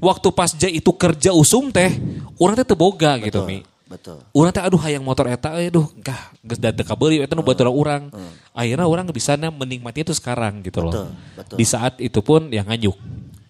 waktu 0.00 0.28
pas 0.32 0.50
ja 0.50 0.66
itu 0.66 0.88
kerja 0.90 1.30
usum 1.30 1.68
teh 1.68 1.92
orang 2.36 2.56
teh 2.56 2.66
teboga 2.66 3.20
gitu 3.20 3.44
mi. 3.44 3.60
Betul. 3.88 4.20
Urang 4.32 4.52
teh 4.52 4.60
aduh 4.60 4.76
hayang 4.76 5.00
motor 5.00 5.28
eta 5.28 5.56
eh 5.56 5.68
duh 5.68 5.88
gah 5.96 6.32
geus 6.40 6.56
da 6.56 6.72
teu 6.72 6.84
kabeuli 6.84 7.20
eta 7.20 7.32
nu 7.32 7.40
baturan 7.40 7.72
urang. 7.72 8.02
Akhirnya 8.52 8.84
orang 8.84 9.08
bisa 9.08 9.32
menikmati 9.36 10.04
itu 10.04 10.12
sekarang 10.12 10.60
gitu 10.60 10.80
loh. 10.80 10.92
Betul, 10.92 11.08
betul. 11.36 11.56
Di 11.56 11.64
saat 11.64 11.96
itu 11.96 12.20
pun 12.20 12.48
yang 12.48 12.64
nganyuk. 12.64 12.96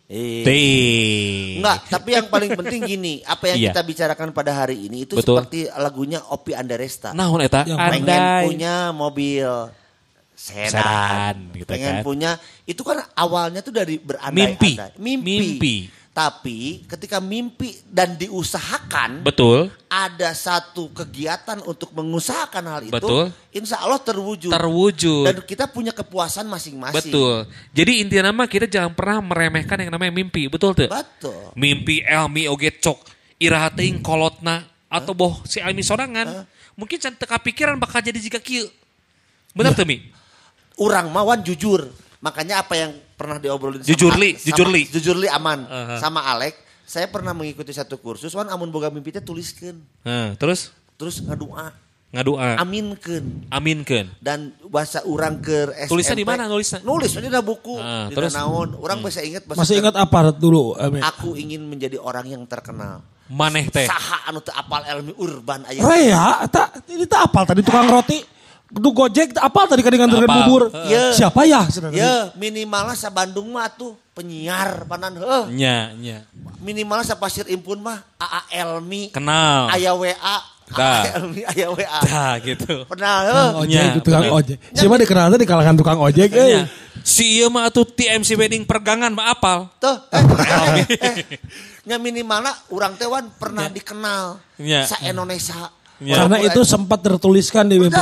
Eh. 0.09 1.61
Enggak, 1.61 1.85
tapi 1.93 2.17
yang 2.17 2.33
paling 2.33 2.57
penting 2.57 2.81
gini, 2.83 3.21
apa 3.23 3.53
yang 3.53 3.57
Iya. 3.61 3.71
kita 3.77 3.83
bicarakan 3.85 4.29
pada 4.33 4.57
hari 4.57 4.89
ini 4.89 5.05
itu 5.05 5.21
Betul. 5.21 5.37
seperti 5.37 5.69
lagunya 5.69 6.25
Opi 6.25 6.57
Andaresta. 6.57 7.13
Naon 7.13 7.45
eta? 7.45 7.69
Yang 7.69 7.77
pengen 7.77 8.09
Andai. 8.09 8.45
punya 8.49 8.75
mobil 8.91 9.45
sedan, 10.39 10.71
Sedan, 10.71 11.35
gitu 11.51 11.67
pengen 11.75 11.95
kan. 11.99 12.05
punya 12.07 12.31
itu 12.63 12.83
kan 12.87 13.03
awalnya 13.19 13.59
tuh 13.59 13.75
dari 13.75 13.99
Mimpi. 13.99 14.07
berandai-andai. 14.07 14.95
Mimpi. 15.03 15.35
Mimpi. 15.35 15.77
Tapi 16.19 16.83
ketika 16.91 17.23
mimpi 17.23 17.79
dan 17.87 18.19
diusahakan, 18.19 19.23
Betul. 19.23 19.71
ada 19.87 20.35
satu 20.35 20.91
kegiatan 20.91 21.63
untuk 21.63 21.95
mengusahakan 21.95 22.65
hal 22.67 22.83
itu, 22.83 22.91
Betul. 22.91 23.31
insya 23.55 23.79
Allah 23.79 24.03
terwujud. 24.03 24.51
Terwujud. 24.51 25.31
Dan 25.31 25.47
kita 25.47 25.71
punya 25.71 25.95
kepuasan 25.95 26.51
masing-masing. 26.51 27.15
Betul. 27.15 27.47
Jadi 27.71 28.03
intinya 28.03 28.35
nama 28.35 28.51
kita 28.51 28.67
jangan 28.67 28.99
pernah 28.99 29.23
meremehkan 29.31 29.79
yang 29.79 29.95
namanya 29.95 30.11
mimpi. 30.11 30.51
Betul 30.51 30.75
tuh? 30.75 30.91
Betul. 30.91 31.55
Mimpi 31.55 32.03
Elmi 32.03 32.51
oge 32.51 32.75
cok 32.75 32.99
iraha 33.39 33.71
teuing 33.71 34.03
kolotna 34.03 34.67
atau 34.91 35.15
boh 35.15 35.39
si 35.47 35.63
Elmi 35.63 35.87
sorangan. 35.87 36.43
Mungkin 36.75 36.99
can 36.99 37.15
teu 37.15 37.31
kapikiran 37.31 37.79
bakal 37.79 38.03
jadi 38.03 38.19
jika 38.19 38.43
kieu. 38.43 38.67
Benar 39.55 39.71
tuh 39.71 39.87
Mi? 39.87 40.18
Orang 40.79 41.11
mawan 41.11 41.43
jujur. 41.43 41.91
Makanya 42.19 42.63
apa 42.63 42.75
yang 42.75 42.91
pernah 43.15 43.39
diobrolin 43.39 43.83
Jujur, 43.83 44.11
sama, 44.11 44.23
Li. 44.23 44.31
Jujur, 44.35 44.67
Li. 44.67 44.83
Jujur 44.87 45.15
li 45.15 45.27
aman 45.27 45.63
Uh-huh. 45.63 45.99
sama 45.99 46.27
Alek. 46.27 46.55
Saya 46.83 47.05
pernah 47.07 47.31
mengikuti 47.31 47.71
satu 47.71 48.01
kursus, 48.01 48.33
wan 48.33 48.49
amun 48.49 48.73
boga 48.73 48.89
mimpi 48.89 49.13
teh 49.13 49.21
tuliskeun. 49.21 49.77
Nah, 50.03 50.33
terus 50.35 50.73
Terus 50.97 51.23
ngadua, 51.23 51.71
ngadua. 52.11 52.59
aminkeun. 52.59 53.47
Aminkeun. 53.53 54.09
Dan 54.19 54.51
bahasa 54.67 55.05
orang 55.05 55.39
ke 55.39 55.69
SMP. 55.79 55.95
Tulisnya 55.95 56.17
di 56.17 56.27
mana 56.27 56.51
nulisnya? 56.51 56.81
Nulis 56.83 57.13
di 57.13 57.29
dalam 57.29 57.47
buku. 57.47 57.77
Ah, 57.79 58.11
di 58.11 58.17
terus? 58.19 58.35
naon. 58.35 58.75
Orang 58.81 59.05
bisa 59.05 59.23
ingat 59.23 59.47
bahasa 59.47 59.63
Masih 59.63 59.79
ingat 59.79 59.95
apa 59.95 60.33
dulu? 60.35 60.75
Emi? 60.75 60.99
Aku 61.05 61.37
ingin 61.37 61.63
menjadi 61.69 62.03
orang 62.03 62.27
yang 62.27 62.43
terkenal. 62.49 63.05
Maneh 63.29 63.69
teh. 63.69 63.85
Saha 63.87 64.25
anu 64.27 64.41
teu 64.41 64.57
apal 64.57 64.83
ilmu 64.89 65.13
urban 65.21 65.69
aya. 65.69 65.85
Rea, 65.85 66.49
tak 66.49 66.83
ini 66.89 67.05
tak 67.05 67.29
apal 67.29 67.45
tadi 67.45 67.61
tukang 67.61 67.87
roti. 67.87 68.19
Tuh 68.69 68.93
Gojek 68.93 69.33
apal 69.35 69.65
tadi 69.65 69.81
kan 69.81 69.91
nganterin 69.91 70.29
Apal. 70.29 70.39
bubur. 70.45 70.63
Iya. 70.85 71.17
Siapa 71.17 71.41
ya? 71.43 71.65
sebenarnya? 71.67 71.97
Ya 71.97 72.13
minimalnya 72.35 72.93
sa 72.93 73.09
Bandung 73.09 73.49
mah 73.49 73.65
tuh 73.67 73.97
penyiar 74.13 74.85
panan 74.85 75.17
heuh. 75.17 75.49
Nya, 75.49 75.97
nya. 75.97 76.29
Minimalnya 76.59 77.07
sa 77.07 77.17
Pasir 77.17 77.49
Impun 77.49 77.81
mah 77.81 78.05
AA 78.17 78.61
Elmi. 78.61 79.09
Kenal. 79.09 79.73
Aya 79.73 79.97
WA. 79.97 80.37
Dah. 80.69 81.01
AA 81.01 81.17
Elmi 81.17 81.41
aya 81.47 81.67
WA. 81.73 82.01
Dah 82.05 82.35
gitu. 82.39 82.85
Pernah 82.85 83.15
heuh. 83.25 83.49
Ojek, 83.65 83.73
Nya, 83.73 83.85
tukang 83.97 84.21
bener. 84.23 84.37
ojek. 84.37 84.57
Siapa 84.71 84.95
dikenal 85.01 85.27
di 85.33 85.49
kalangan 85.49 85.75
tukang 85.75 85.99
ojek? 85.99 86.29
Eh. 86.29 86.69
Si 87.01 87.41
ieu 87.41 87.49
mah 87.49 87.65
atuh 87.65 87.89
TMC 87.89 88.37
wedding 88.37 88.69
pergangan 88.69 89.09
mah 89.09 89.33
apal. 89.33 89.73
Tuh, 89.81 89.97
eh, 90.13 90.21
eh, 91.09 91.15
nya 91.83 91.97
minimalnya 91.97 92.53
orang 92.69 93.01
tewan 93.01 93.33
pernah 93.33 93.65
dikenal 93.65 94.37
Ya. 94.61 94.85
sa 94.85 95.01
Indonesia. 95.01 95.73
Ya. 95.99 96.21
Karena 96.21 96.37
itu 96.39 96.61
sempat 96.63 97.01
tertuliskan 97.01 97.65
di 97.65 97.81
mimpi. 97.81 97.97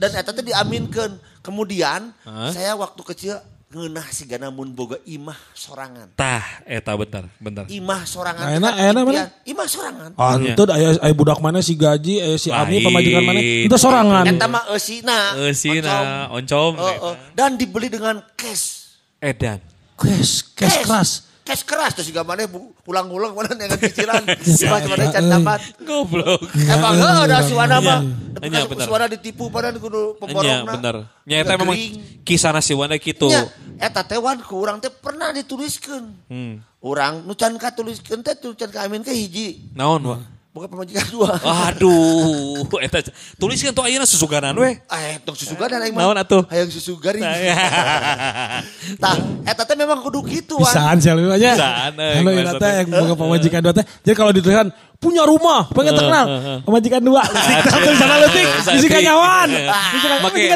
Dan 0.00 0.16
eta 0.16 0.32
teh 0.32 0.40
diaminkeun. 0.40 1.20
Kemudian 1.44 2.16
Hah? 2.24 2.48
saya 2.52 2.72
waktu 2.72 3.00
kecil 3.04 3.36
ngeunah 3.70 4.02
si 4.10 4.26
gana 4.26 4.50
mun 4.50 4.74
boga 4.74 4.98
imah 5.06 5.36
sorangan. 5.54 6.10
Tah, 6.18 6.42
eta 6.66 6.90
bentar, 6.98 7.28
bentar. 7.38 7.70
Imah 7.70 8.02
sorangan. 8.02 8.42
Nah, 8.42 8.56
enak, 8.58 8.72
kan 8.74 8.90
enak 8.90 9.02
mana? 9.06 9.24
Imah 9.46 9.66
sorangan. 9.70 10.10
Antut 10.18 10.68
aya 10.74 10.98
aya 10.98 11.14
budak 11.14 11.38
mana 11.38 11.62
si 11.62 11.78
gaji, 11.78 12.18
aya 12.18 12.34
si 12.34 12.50
Ami 12.50 12.82
pemajikan 12.82 13.22
mana? 13.22 13.38
Itu 13.38 13.76
sorangan. 13.78 14.26
Eta 14.26 14.50
mah 14.50 14.74
eusina. 14.74 15.38
Eh 15.38 15.54
sina, 15.54 16.26
oncom. 16.34 16.82
Oh, 16.82 17.12
oh. 17.12 17.14
Dan 17.30 17.54
dibeli 17.54 17.86
dengan 17.86 18.18
cash. 18.34 18.96
Edan. 19.22 19.62
Kes, 19.94 20.50
kes 20.56 20.74
keras. 20.82 21.10
Cash 21.46 21.62
keras 21.62 21.94
terus 21.94 22.10
juga 22.10 22.26
mana 22.26 22.50
ulang-ulang 22.88 23.38
mana 23.38 23.54
dengan 23.54 23.78
cicilan. 23.78 24.22
Cuma 24.66 24.82
cuma 24.82 24.96
can 25.14 25.24
dapat. 25.30 25.60
Goblok. 25.86 26.42
Emang 26.58 26.98
heuh 26.98 27.22
da 27.30 27.38
suana 27.46 27.78
mah. 27.78 28.29
Nya, 28.40 28.64
bener. 28.64 28.86
Suana 28.88 29.04
ditipu 29.04 29.48
padahal 29.48 29.76
kudu 29.76 30.02
Nya 30.10 30.18
pemborongna. 30.18 30.72
bener. 30.72 30.96
Nya 31.22 31.36
eta 31.38 31.54
memang 31.54 31.76
kisah 32.22 32.50
nasi 32.50 32.72
wana 32.72 32.96
gitu. 32.96 33.28
Nya, 33.28 33.44
eta 33.76 34.00
teh 34.00 34.16
wan 34.16 34.40
ku 34.40 34.56
urang 34.58 34.80
teh 34.80 34.88
pernah 34.88 35.28
dituliskeun. 35.30 36.04
Hmm. 36.26 36.64
Urang 36.80 37.22
nu 37.22 37.34
can 37.34 37.52
katuliskeun 37.54 38.20
teh 38.20 38.32
tu 38.34 38.52
can 38.54 38.68
ka 38.68 38.82
amin 38.82 39.00
ke 39.00 39.12
hiji. 39.12 39.68
Naon 39.72 40.00
wa? 40.00 40.18
Bukan 40.50 40.66
pemajikan 40.66 41.06
dua. 41.14 41.38
Aduh, 41.70 42.66
eta 42.82 43.06
tuliskeun 43.36 43.70
tuh 43.70 43.86
ayeuna 43.86 44.02
susuganan 44.02 44.50
we. 44.56 44.82
Eh, 44.82 45.20
tong 45.22 45.38
susugan 45.38 45.70
aing 45.70 45.94
mah. 45.94 46.02
Naon 46.02 46.18
atuh? 46.18 46.42
Hayang 46.50 46.72
susu 46.72 46.98
garing. 46.98 47.22
Iya. 47.22 47.54
Tah, 49.02 49.14
eta 49.46 49.62
teh 49.62 49.76
memang 49.78 50.02
kudu 50.02 50.26
kitu 50.26 50.58
wan. 50.58 50.66
Bisaan 50.66 50.96
sih 50.98 51.12
lebih 51.12 51.30
banyak. 51.30 51.54
Bisaan, 51.54 51.92
eh, 51.94 52.12
Kalau 52.18 52.24
maksudnya. 52.26 52.50
ini 52.50 52.62
teh 52.62 52.72
yang 52.72 52.88
buka 52.90 53.14
pemajikan 53.14 53.60
dua 53.62 53.74
teh. 53.78 53.84
Jadi 54.02 54.14
kalau 54.16 54.32
ditulisan 54.34 54.66
punya 55.00 55.24
rumah, 55.24 55.64
pengen 55.72 55.96
terkenal. 55.96 56.24
Pemajikan 56.60 57.00
dua. 57.00 57.24
Di 57.24 57.96
sana 57.96 58.20
letik, 58.20 58.44
bisikan 58.76 59.00
nyawan. 59.00 59.48
Bisikan 59.96 60.08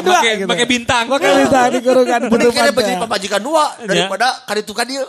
dua. 0.05 0.19
make 0.21 0.37
gitu. 0.37 0.65
bintang. 0.69 1.03
Pakai 1.09 1.29
bintang 1.41 1.67
di 1.73 1.79
kurungan 1.81 2.21
Mending 2.29 2.53
kira 2.53 2.69
penumpang. 2.69 2.85
jadi 2.85 3.01
pemajikan 3.01 3.41
dua 3.41 3.63
daripada 3.81 4.27
kaditu 4.45 4.71
ka 4.77 4.85
dieu. 4.85 5.01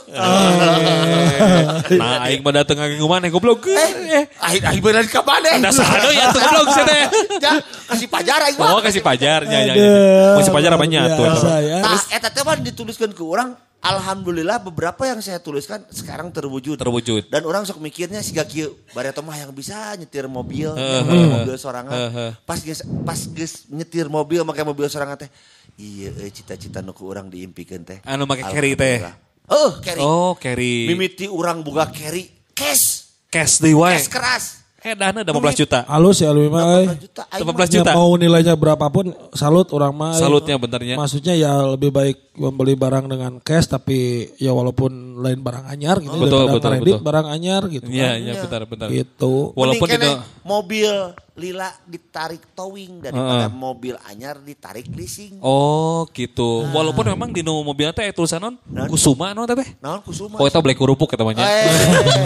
Nah, 2.00 2.24
aing 2.24 2.40
mah 2.40 2.52
dateng 2.56 2.80
ke 2.80 2.96
mana 3.04 3.28
goblok. 3.28 3.68
Eh, 3.68 4.24
aing 4.24 4.64
aing 4.72 4.80
beneran 4.80 5.04
ka 5.04 5.20
mana? 5.20 5.60
Anda 5.60 5.68
sado 5.68 6.08
ya 6.08 6.32
tuh 6.32 6.40
goblok 6.40 6.68
saya 6.72 6.88
teh. 6.88 7.04
Ya, 7.36 7.52
kasih 7.92 8.08
pajar 8.08 8.40
aing 8.48 8.56
mah. 8.56 8.72
Oh, 8.72 8.80
kasih 8.80 9.04
pajar 9.04 9.44
nya 9.44 9.58
nya. 9.68 9.74
Aduh, 9.76 10.40
Kasih 10.40 10.52
pajar 10.56 10.70
apa 10.72 10.84
nya 10.88 11.12
tuh. 11.12 11.28
ya. 11.60 11.84
Tah, 11.84 12.00
eta 12.08 12.28
teh 12.32 12.40
wan 12.40 12.64
dituliskeun 12.64 13.12
ke 13.12 13.20
orang 13.20 13.52
Alhamdulillah 13.86 14.58
beberapa 14.58 15.06
yang 15.06 15.22
saya 15.22 15.38
tuliskan 15.38 15.86
sekarang 15.94 16.34
terwujud. 16.34 16.74
Terwujud. 16.74 17.30
Dan 17.30 17.46
orang 17.46 17.62
sok 17.62 17.78
mikirnya 17.78 18.18
si 18.18 18.34
kieu 18.34 18.74
Bareta 18.90 19.22
mah 19.22 19.38
yang 19.38 19.54
bisa 19.54 19.94
nyetir 19.94 20.26
mobil, 20.26 20.74
pakai 20.74 21.30
mobil 21.30 21.54
sorangan. 21.54 21.94
Pas 22.42 22.58
geus 22.58 22.82
pas 23.06 23.20
geus 23.30 23.70
nyetir 23.70 24.10
mobil 24.10 24.42
pakai 24.42 24.66
mobil 24.66 24.90
sorangan 24.90 25.22
teh. 25.22 25.30
Iya, 25.78 26.10
cita-cita 26.34 26.82
nu 26.82 26.90
ku 26.90 27.06
urang 27.06 27.30
diimpikeun 27.30 27.86
teh. 27.86 28.02
Anu 28.02 28.26
make 28.26 28.42
carry 28.42 28.74
teh. 28.74 29.06
Oh, 29.46 29.78
carry. 29.78 30.02
Oh, 30.02 30.34
carry. 30.34 30.90
Mimiti 30.90 31.30
urang 31.30 31.62
boga 31.62 31.86
carry 31.94 32.26
cash. 32.50 33.06
Cash 33.30 33.62
deui 33.62 33.78
wae. 33.78 33.94
Cash 33.94 34.10
keras. 34.10 34.44
Edan 34.86 35.18
15 35.18 35.34
juta. 35.58 35.78
Halus 35.84 36.22
ya 36.22 36.30
lu 36.30 36.46
mah. 36.46 36.62
eh. 36.78 36.86
18 36.94 37.02
juta. 37.02 37.22
aing 37.26 37.42
18 37.42 37.50
mah. 37.50 37.66
juta. 37.66 37.90
Ya, 37.90 37.96
mau 37.98 38.10
nilainya 38.14 38.54
berapapun 38.54 39.04
salut 39.34 39.66
orang 39.70 39.90
mah. 39.90 40.14
Salutnya 40.14 40.54
benarnya. 40.54 40.94
Maksudnya 40.94 41.34
ya 41.34 41.74
lebih 41.74 41.90
baik 41.90 42.16
membeli 42.36 42.76
barang 42.76 43.08
dengan 43.08 43.40
cash 43.40 43.66
tapi 43.66 43.96
ya 44.36 44.52
walaupun 44.52 44.92
lain 45.18 45.40
barang 45.40 45.66
anyar 45.66 45.96
gitu 45.98 46.12
Betul, 46.14 46.28
daripada 46.44 46.52
betul, 46.52 46.70
kredit 46.70 46.92
betul. 46.92 47.06
barang 47.08 47.26
anyar 47.26 47.62
gitu 47.66 47.86
Iya, 47.88 48.10
kan. 48.12 48.16
iya 48.20 48.32
benar 48.38 48.62
benar. 48.68 48.88
Gitu. 48.92 49.34
Walaupun 49.56 49.86
itu 49.88 50.10
mobil 50.44 50.92
lila 51.34 51.68
ditarik 51.82 52.44
towing 52.52 53.00
daripada 53.00 53.48
mobil 53.48 53.96
anyar 54.04 54.36
ditarik 54.38 54.84
leasing. 54.92 55.40
Oh 55.40 56.04
gitu. 56.12 56.68
Walaupun 56.70 57.08
memang 57.08 57.32
di 57.32 57.40
nu 57.40 57.58
mobil 57.60 57.88
teh 57.90 58.06
tulisan 58.12 58.38
non? 58.38 58.54
Kusuma 58.86 59.32
non 59.32 59.48
teh. 59.48 59.68
Naon 59.80 59.98
kusuma? 60.00 60.36
Oh 60.36 60.44
eta 60.44 60.60
black 60.60 60.76
kerupuk 60.76 61.08
eta 61.08 61.24
mah 61.24 61.32
nya. 61.32 61.40
Eh, 61.42 61.72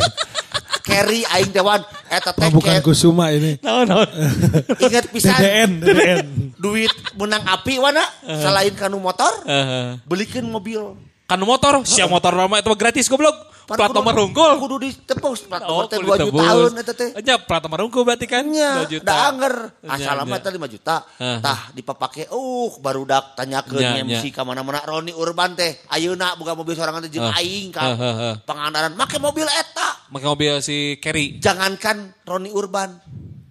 carry 0.82 1.22
aing 1.26 1.52
dewan 1.52 1.80
eta 2.08 2.30
teh 2.34 2.49
bukan. 2.50 2.80
Kusuma 2.80 3.30
ini. 3.30 3.56
Naon 3.60 3.87
naon. 3.87 4.08
Ingat 4.84 5.12
pisan 5.12 5.37
DDN, 5.37 5.70
DDN. 5.80 6.26
duit 6.56 6.92
menang 7.16 7.44
api 7.46 7.78
wana 7.78 8.02
selain 8.25 8.72
kanu 8.75 9.00
motor 9.00 9.30
Heeh. 9.46 10.00
belikan 10.04 10.44
mobil. 10.44 10.96
Kan 11.30 11.38
motor, 11.46 11.87
siap 11.87 12.10
motor 12.10 12.34
lama 12.34 12.58
itu 12.58 12.66
mah 12.66 12.75
gratis 12.75 13.06
goblok. 13.06 13.50
Plat 13.70 13.94
nomor 13.94 14.26
unggul. 14.26 14.58
Kudu 14.58 14.76
ditebus 14.82 15.46
plat 15.46 15.62
Oh, 15.62 15.87
nomor 15.87 15.87
teh 15.87 16.02
kudu 16.02 16.10
2 16.18 16.26
juta 16.26 16.42
tahun 16.42 16.70
eta 16.82 16.92
teh. 16.99 17.08
Nya 17.22 17.38
plat 17.38 17.62
nomor 17.62 17.87
unggul 17.87 18.02
berarti 18.02 18.26
kan? 18.26 18.42
Nya, 18.42 18.82
2 18.82 18.99
juta. 18.99 19.06
da 19.06 19.30
anger. 19.30 19.54
Asal 19.87 20.14
lama 20.18 20.34
nya. 20.34 20.42
teh 20.42 20.50
5 20.50 20.75
juta. 20.75 20.96
Tah 21.38 21.60
dipapake 21.70 22.26
uh 22.34 22.70
barudak 22.82 23.38
tanyakeun 23.38 23.78
Nya, 23.78 24.02
MC 24.02 24.34
ka 24.34 24.42
mana-mana 24.42 24.82
Roni 24.82 25.14
Urban 25.14 25.54
teh. 25.54 25.78
Ayeuna 25.87 26.34
boga 26.34 26.58
mobil 26.58 26.75
sorangan 26.75 27.06
teh 27.06 27.14
jeung 27.14 27.30
aing 27.30 27.70
ka 27.70 27.94
pangandaran 28.42 28.99
make 28.99 29.22
mobil 29.22 29.46
eta. 29.46 29.89
Make 30.11 30.26
mobil 30.26 30.59
si 30.59 30.99
Carry. 30.99 31.38
Jangankan 31.38 32.11
Roni 32.26 32.50
Urban, 32.50 32.99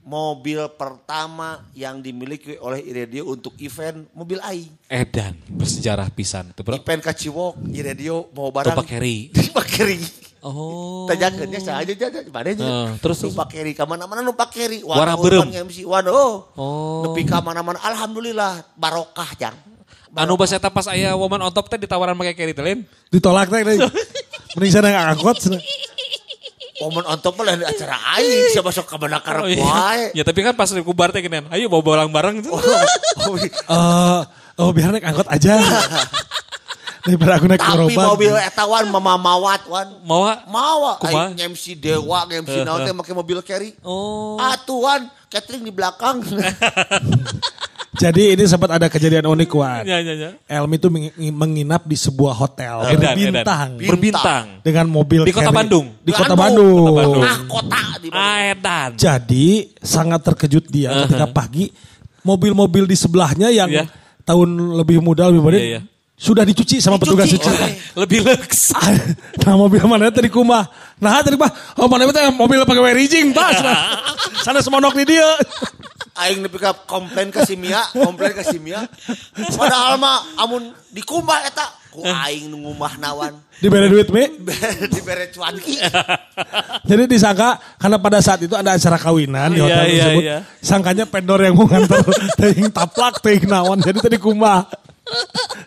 mobil 0.03 0.59
pertama 0.75 1.63
yang 1.71 2.03
dimiliki 2.03 2.59
oleh 2.59 2.83
Iradio 2.83 3.31
untuk 3.31 3.55
event 3.63 4.11
mobil 4.11 4.43
aing. 4.43 4.67
Edan 4.91 5.39
bersejarah 5.47 6.11
pisan 6.11 6.51
itu 6.51 6.59
bro. 6.59 6.75
Event 6.75 6.99
ka 6.99 7.15
Ciwok, 7.15 7.63
Iradio 7.71 8.27
mau 8.35 8.51
barang. 8.51 8.75
Tupak 8.75 8.87
Carry. 8.91 9.31
Tupak 9.35 9.67
Carry. 9.71 9.99
Oh. 10.39 11.03
Tanyakeunnya 11.07 11.59
saja 11.59 11.91
aja 11.91 12.07
mana 12.31 12.47
Heeh, 12.47 12.55
aja. 12.55 12.95
terus- 13.03 13.27
numpak 13.27 13.51
carry 13.51 13.75
ka 13.75 13.83
mana-mana 13.83 14.23
numpak 14.23 14.55
carry. 14.55 14.79
Warna 14.87 15.19
beureum. 15.19 15.51
MC 15.51 15.83
Wan 15.83 16.07
oh. 16.07 16.47
Oh. 16.55 17.03
Nepi 17.11 17.27
ka 17.27 17.43
mana-mana 17.43 17.75
alhamdulillah 17.83 18.63
barokah 18.79 19.35
jang. 19.35 19.55
Anu 20.15 20.39
bahasa 20.39 20.55
eta 20.55 20.71
pas 20.71 20.87
aya 20.87 21.11
woman 21.19 21.43
on 21.43 21.51
top 21.51 21.67
teh 21.67 21.75
ditawaran 21.75 22.15
make 22.15 22.39
Carry 22.39 22.55
teh. 22.55 22.63
Ditolak 23.11 23.51
teh. 23.51 23.63
Mending 24.55 24.71
sana 24.71 25.11
angkot. 25.11 25.37
sana. 25.43 25.59
Momen 26.79 27.03
on 27.03 27.19
top 27.19 27.43
lah 27.43 27.59
acara 27.59 27.95
aing 28.15 28.55
siapa 28.55 28.71
sok 28.71 28.87
ka 28.87 28.95
mana 28.95 29.19
karep 29.19 29.43
Oh, 29.43 29.51
iya. 29.51 30.15
Ya 30.15 30.23
tapi 30.23 30.39
kan 30.43 30.55
pas 30.55 30.71
di 30.71 30.79
kubar 30.79 31.11
teh 31.11 31.19
ayo 31.19 31.65
bawa 31.67 31.83
barang 31.83 32.09
bareng 32.11 32.35
gitu. 32.39 32.55
Oh, 32.55 33.35
iya. 33.35 33.51
Eh, 33.69 34.21
oh 34.63 34.75
biar 34.75 34.91
naik 34.91 35.07
angkot 35.07 35.27
aja. 35.31 35.55
Daripada 37.07 37.39
aku 37.39 37.47
naik 37.47 37.63
Tapi 37.63 37.95
mobil 37.95 38.35
eta 38.35 38.67
wan 38.67 38.91
mamamawat 38.91 39.63
wan. 39.71 39.87
Mawa? 40.03 40.43
Mawa, 40.51 40.93
aing 40.99 41.55
MC 41.55 41.79
Dewa, 41.79 42.27
MC 42.27 42.67
naon 42.67 42.83
teh 42.83 42.91
make 42.91 43.11
mobil 43.15 43.39
carry. 43.39 43.71
Oh. 43.87 44.35
Atuan, 44.35 45.07
catering 45.31 45.63
di 45.63 45.71
belakang. 45.71 46.19
Jadi 47.91 48.37
ini 48.37 48.43
sempat 48.45 48.69
ada 48.69 48.85
kejadian 48.85 49.25
unik 49.25 49.49
Wan. 49.51 49.81
Ya, 49.81 49.97
ya, 49.97 50.13
ya. 50.13 50.29
Elmi 50.45 50.77
itu 50.77 50.87
meng- 50.87 51.09
menginap 51.33 51.81
di 51.83 51.97
sebuah 51.97 52.37
hotel 52.37 52.85
Edan, 52.85 53.17
berbintang 53.17 53.69
edan. 53.73 53.89
Berbintang. 53.89 54.45
dengan 54.61 54.85
mobil 54.85 55.25
Di 55.25 55.33
kota 55.33 55.49
carry. 55.49 55.57
Bandung? 55.57 55.85
Di 55.99 56.11
kota 56.11 56.33
Bandung. 56.33 56.69
Bandung. 56.85 56.95
Bandung. 56.95 57.23
Nah, 57.25 57.37
kota 57.49 57.81
di 57.97 58.07
Bandung. 58.07 58.29
Aedan. 58.37 58.89
Jadi 58.93 59.47
sangat 59.75 60.21
terkejut 60.21 60.69
dia 60.69 60.93
ketika 61.03 61.25
pagi 61.27 61.73
mobil-mobil 62.21 62.85
di 62.85 62.93
sebelahnya 62.93 63.49
yang 63.49 63.67
Iya. 63.67 63.89
tahun 64.21 64.49
lebih 64.77 65.01
muda 65.01 65.25
lebih 65.25 65.41
muda 65.41 65.57
Iya, 65.57 65.79
iya. 65.79 65.81
sudah 66.13 66.45
dicuci 66.45 66.77
sama 66.77 67.01
petugas 67.01 67.25
Dicuci. 67.25 67.41
cuci. 67.41 67.57
Oh. 67.95 68.05
Lebih 68.05 68.19
lux. 68.21 68.69
nah 69.43 69.55
mobil 69.55 69.81
mana 69.83 70.13
tadi 70.13 70.29
kumah. 70.29 70.67
Nah 70.99 71.23
tadi 71.23 71.39
pak, 71.39 71.79
oh 71.79 71.89
mana 71.89 72.05
teh 72.05 72.21
mobil 72.29 72.61
pakai 72.61 72.83
werijing 72.85 73.33
pas. 73.33 73.57
Sana 74.45 74.61
semonok 74.61 74.93
di 74.93 75.09
dia. 75.09 75.25
Aing 76.19 76.43
nepi 76.43 76.59
ka 76.59 76.75
komplain 76.83 77.31
ke 77.31 77.47
si 77.47 77.55
Mia, 77.55 77.79
komplain 77.95 78.35
ke 78.35 78.43
si 78.43 78.59
Mia. 78.59 78.83
Padahal 79.55 79.95
mah 79.95 80.19
amun 80.35 80.67
dikumbah 80.91 81.47
eta 81.47 81.63
ku 81.89 82.03
aing 82.03 82.51
nu 82.51 82.59
ngumah 82.59 82.99
nawan. 82.99 83.39
Diberi 83.57 83.87
duit 83.87 84.11
mi. 84.11 84.27
Dibere 84.87 85.31
cuanki. 85.31 85.79
Jadi 86.83 87.03
disangka 87.07 87.55
karena 87.75 87.97
pada 87.97 88.19
saat 88.19 88.43
itu 88.43 88.51
ada 88.51 88.75
acara 88.75 88.95
kawinan 88.95 89.51
di 89.51 89.59
Iya, 89.59 89.63
hotel 89.63 89.85
iya, 89.87 89.95
tersebut. 90.03 90.23
iya. 90.23 90.37
Sangkanya 90.59 91.05
pendor 91.07 91.39
yang 91.39 91.55
mau 91.55 91.65
ngantar 91.65 92.03
teuing 92.39 92.67
taplak 92.69 93.23
teuing 93.23 93.47
naon. 93.47 93.79
Jadi 93.79 93.97
tadi 93.99 94.17
kumah. 94.19 94.67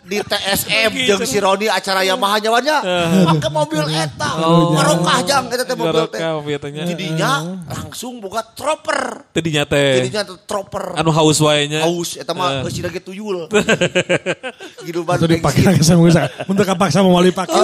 Di 0.03 0.17
TSM 0.19 0.91
jeung 1.07 1.23
si 1.23 1.37
Roni 1.39 1.67
acara 1.71 2.03
Yamaha 2.03 2.39
nyawannya 2.43 2.77
pakai 3.33 3.51
mobil 3.51 3.83
eta. 3.87 4.29
Oh. 4.39 4.75
barokah 4.75 5.19
jang 5.23 5.43
eta 5.47 5.63
teh 5.63 5.75
mobil 5.75 6.05
teh. 6.11 6.71
jadinya 6.71 7.63
langsung 7.67 8.19
buka 8.19 8.43
tropper 8.55 9.31
Tadinya 9.31 9.63
teh. 9.63 10.03
jadinya 10.03 10.21
tuh 10.27 10.37
tropper 10.43 10.95
Anu 10.99 11.11
haus 11.11 11.39
wae 11.39 11.67
nya. 11.71 11.83
haus 11.87 12.19
eta 12.19 12.35
mah 12.35 12.63
geus 12.67 12.79
lagi 12.83 12.99
tuyul. 12.99 13.47
Gitu 14.87 14.99
Itu 15.03 15.25
dipakai 15.29 15.63
lagi 15.63 15.83
sama 15.85 16.09
saya. 16.11 16.27
Untuk 16.43 16.67
kapaksa 16.67 16.99
mau 16.99 17.15
wali 17.15 17.31
pakai. 17.31 17.63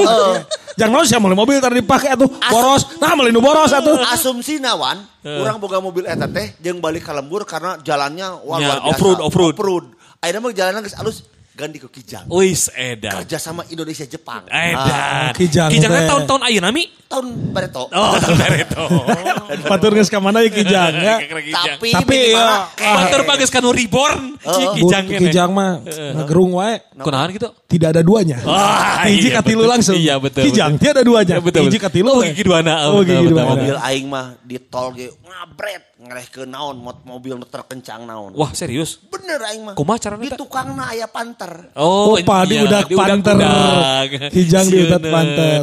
Jangan 0.80 1.04
mau 1.20 1.44
mobil 1.44 1.60
tadi 1.60 1.84
dipakai 1.84 2.16
atuh? 2.16 2.30
Boros. 2.30 2.88
Nah 3.04 3.12
melinu 3.20 3.44
boros 3.44 3.72
atuh. 3.76 4.00
asumsi 4.16 4.64
nawan 4.64 5.04
orang 5.24 5.60
boga 5.60 5.84
mobil 5.84 6.08
eta 6.08 6.26
teh 6.32 6.56
jeung 6.64 6.80
balik 6.80 7.04
ka 7.04 7.12
lembur 7.12 7.44
karena 7.44 7.76
jalannya 7.84 8.40
wah 8.48 8.58
Ya, 8.60 8.76
luar 8.76 8.80
biasa. 8.80 8.90
off-road, 8.92 9.20
off-road. 9.24 9.54
off-road. 9.56 9.86
Akhirnya 10.20 10.40
mah 10.44 10.52
jalanan 10.52 10.82
geus 10.84 10.96
alus 11.00 11.18
ganti 11.60 11.76
ke 11.78 11.92
Kijang 11.92 12.24
Wis 12.30 12.72
edan. 12.72 13.20
kerja 13.20 13.36
sama 13.38 13.68
Indonesia 13.68 14.06
Jepang 14.06 14.48
Edan. 14.48 15.36
Kijang 15.36 15.68
Kijang 15.68 15.92
teh. 15.92 16.08
tahun-tahun 16.08 16.42
ayeuna 16.48 16.72
mi. 16.72 16.88
tahun 17.10 17.26
Bareto 17.50 17.90
Oh, 17.90 18.14
tahun 18.16 18.38
Bareto. 18.38 18.86
Batur 19.70 19.92
geus 19.92 20.08
ka 20.08 20.22
mana 20.22 20.40
ya 20.40 20.50
kijang 20.50 20.94
ya. 20.94 21.16
tapi, 21.66 21.90
Tapi 21.90 22.18
ya, 22.32 22.70
Batur 22.78 23.26
bagus 23.26 23.50
kanu 23.50 23.74
reborn. 23.74 24.38
Kijang 24.40 25.04
Bu- 25.04 25.18
Kijang 25.20 25.50
mah 25.50 25.82
ngagerung 25.84 26.54
wae. 26.56 26.80
Kunahan 26.96 27.34
gitu? 27.34 27.50
Tidak 27.66 27.90
ada 27.92 28.02
duanya. 28.02 28.38
Ah, 28.44 29.04
Hiji 29.04 29.30
iya, 29.30 29.42
katilu 29.42 29.62
betul. 29.62 29.72
langsung. 29.72 29.96
Iya, 29.96 30.16
betul, 30.18 30.42
Kijang 30.46 30.78
tiada 30.78 31.02
duanya. 31.02 31.36
Ya, 31.36 31.42
betul, 31.42 31.66
Hiji 31.66 31.76
betul. 31.76 31.86
katilu. 31.90 32.10
Oh, 32.12 32.22
gigi 32.22 32.44
duana. 32.46 32.74
Oh, 32.88 33.02
gigi 33.02 33.26
duana. 33.26 33.50
mobil 33.50 33.76
aing 33.80 34.06
mah 34.06 34.26
di 34.40 34.58
tol 34.62 34.94
ge 34.94 35.10
ngabret 35.20 35.84
ngereh 35.98 36.28
ke 36.30 36.42
naon 36.46 36.78
mot 36.78 37.02
mobil 37.04 37.36
nu 37.36 37.44
terkencang 37.44 38.06
naon 38.06 38.32
Wah, 38.32 38.54
serius? 38.54 39.02
Bener 39.30 39.42
aing 39.46 39.62
mah 39.64 39.74
Kumaha 39.74 39.98
carana 40.00 40.22
di 40.22 40.32
tukangna 40.34 40.90
aya 40.90 41.06
panter 41.06 41.70
Oh, 41.78 41.98
Oh, 42.10 42.16
Pak, 42.18 42.42
di 42.44 42.56
iya, 42.56 42.66
udak 42.66 42.86
di 42.86 42.96
panter. 42.96 43.36
udak. 43.38 44.34
Kijang 44.34 44.66
di 44.66 44.78
udak 44.82 44.98
Sieuna. 45.00 45.14
panter. 45.14 45.58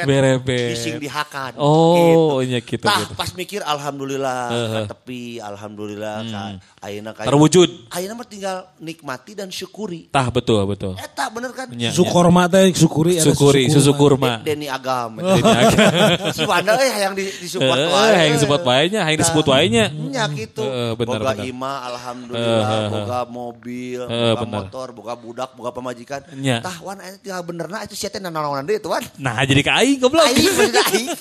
Berebet. 0.00 0.70
Bising 0.72 0.96
dihakan. 0.96 1.52
Oh, 1.56 2.40
iya 2.40 2.58
gitu, 2.58 2.80
Tah, 2.82 3.04
gitu. 3.04 3.12
pas 3.14 3.30
mikir 3.30 3.60
alhamdulillah 3.60 4.40
ka 4.48 4.80
tepi, 4.90 5.38
alhamdulillah 5.38 6.16
ka 6.24 6.42
ayeuna 6.80 7.12
ka 7.12 7.20
Hmm. 7.20 7.28
Terwujud. 7.28 7.68
Ayeuna 7.90 8.14
mah 8.14 8.26
tinggal 8.26 8.56
nikmati 8.78 9.32
dan 9.34 9.48
syukuri. 9.48 10.08
Tah, 10.08 10.28
betul, 10.28 10.64
betul. 10.64 10.96
Eta 10.96 11.28
bener 11.28 11.52
kan? 11.52 11.68
Iya. 11.70 11.90
Susu 11.90 12.04
korma 12.06 12.46
teh 12.46 12.72
syukuri. 12.72 13.12
ada 13.14 13.24
Syukuri, 13.26 13.68
susu 13.68 13.92
kurma. 13.92 14.40
Denny 14.40 14.66
Agam. 14.66 15.16
Ini 15.20 15.40
agak- 15.40 16.32
si 16.36 16.42
Wanda 16.44 16.72
eh 16.76 16.94
yang 16.98 17.12
di, 17.12 17.24
disupport 17.36 17.76
wae. 17.82 18.12
yang 18.14 18.34
disebut 18.34 18.60
wae-nya, 18.62 19.00
yang 19.04 19.18
disebut 19.18 19.44
wae-nya. 19.46 19.84
Nya 19.90 20.24
gitu. 20.30 20.62
Eh, 20.62 20.92
bener, 20.94 21.18
boga 21.18 21.32
bener. 21.34 21.44
ima 21.46 21.72
alhamdulillah, 21.86 22.53
Eh, 22.54 22.62
eh, 22.62 22.86
boga 22.90 23.20
mobil, 23.24 24.00
Eh, 24.00 24.06
boga 24.06 24.42
bener. 24.44 24.54
motor, 24.62 24.86
boga 24.92 25.14
budak, 25.14 25.50
boga 25.52 25.70
pemajikan. 25.70 26.20
Nya. 26.36 26.62
Tah 26.62 26.78
wan 26.80 26.98
aya 26.98 27.18
tinggal 27.18 27.42
benerna 27.42 27.82
itu 27.82 27.94
sia 27.94 28.06
teh 28.06 28.18
nanaonan 28.18 28.62
deui 28.62 28.78
tuh 28.78 28.94
wan. 28.94 29.02
Nah, 29.16 29.42
jadi 29.42 29.60
ke 29.60 29.72
aing 29.72 29.98
goblok. 29.98 30.24
Aing 30.24 30.52
bener 30.54 30.84
aing. 30.88 31.08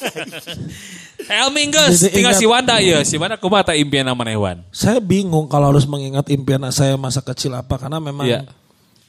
Helmi 1.24 1.72
geus, 1.72 2.04
Jadi 2.04 2.20
tinggal 2.20 2.36
si 2.36 2.44
Wanda 2.44 2.84
ya. 2.84 3.00
Si 3.08 3.16
Wanda 3.16 3.40
kumaha 3.40 3.72
tah 3.72 3.76
impian 3.78 4.04
nama 4.04 4.24
Wan? 4.36 4.60
Saya 4.76 5.00
bingung 5.00 5.48
kalau 5.48 5.72
harus 5.72 5.88
mengingat 5.88 6.28
impian 6.28 6.60
saya 6.70 7.00
masa 7.00 7.24
kecil 7.24 7.56
apa 7.56 7.80
karena 7.80 8.04
memang 8.04 8.28
Iya. 8.28 8.40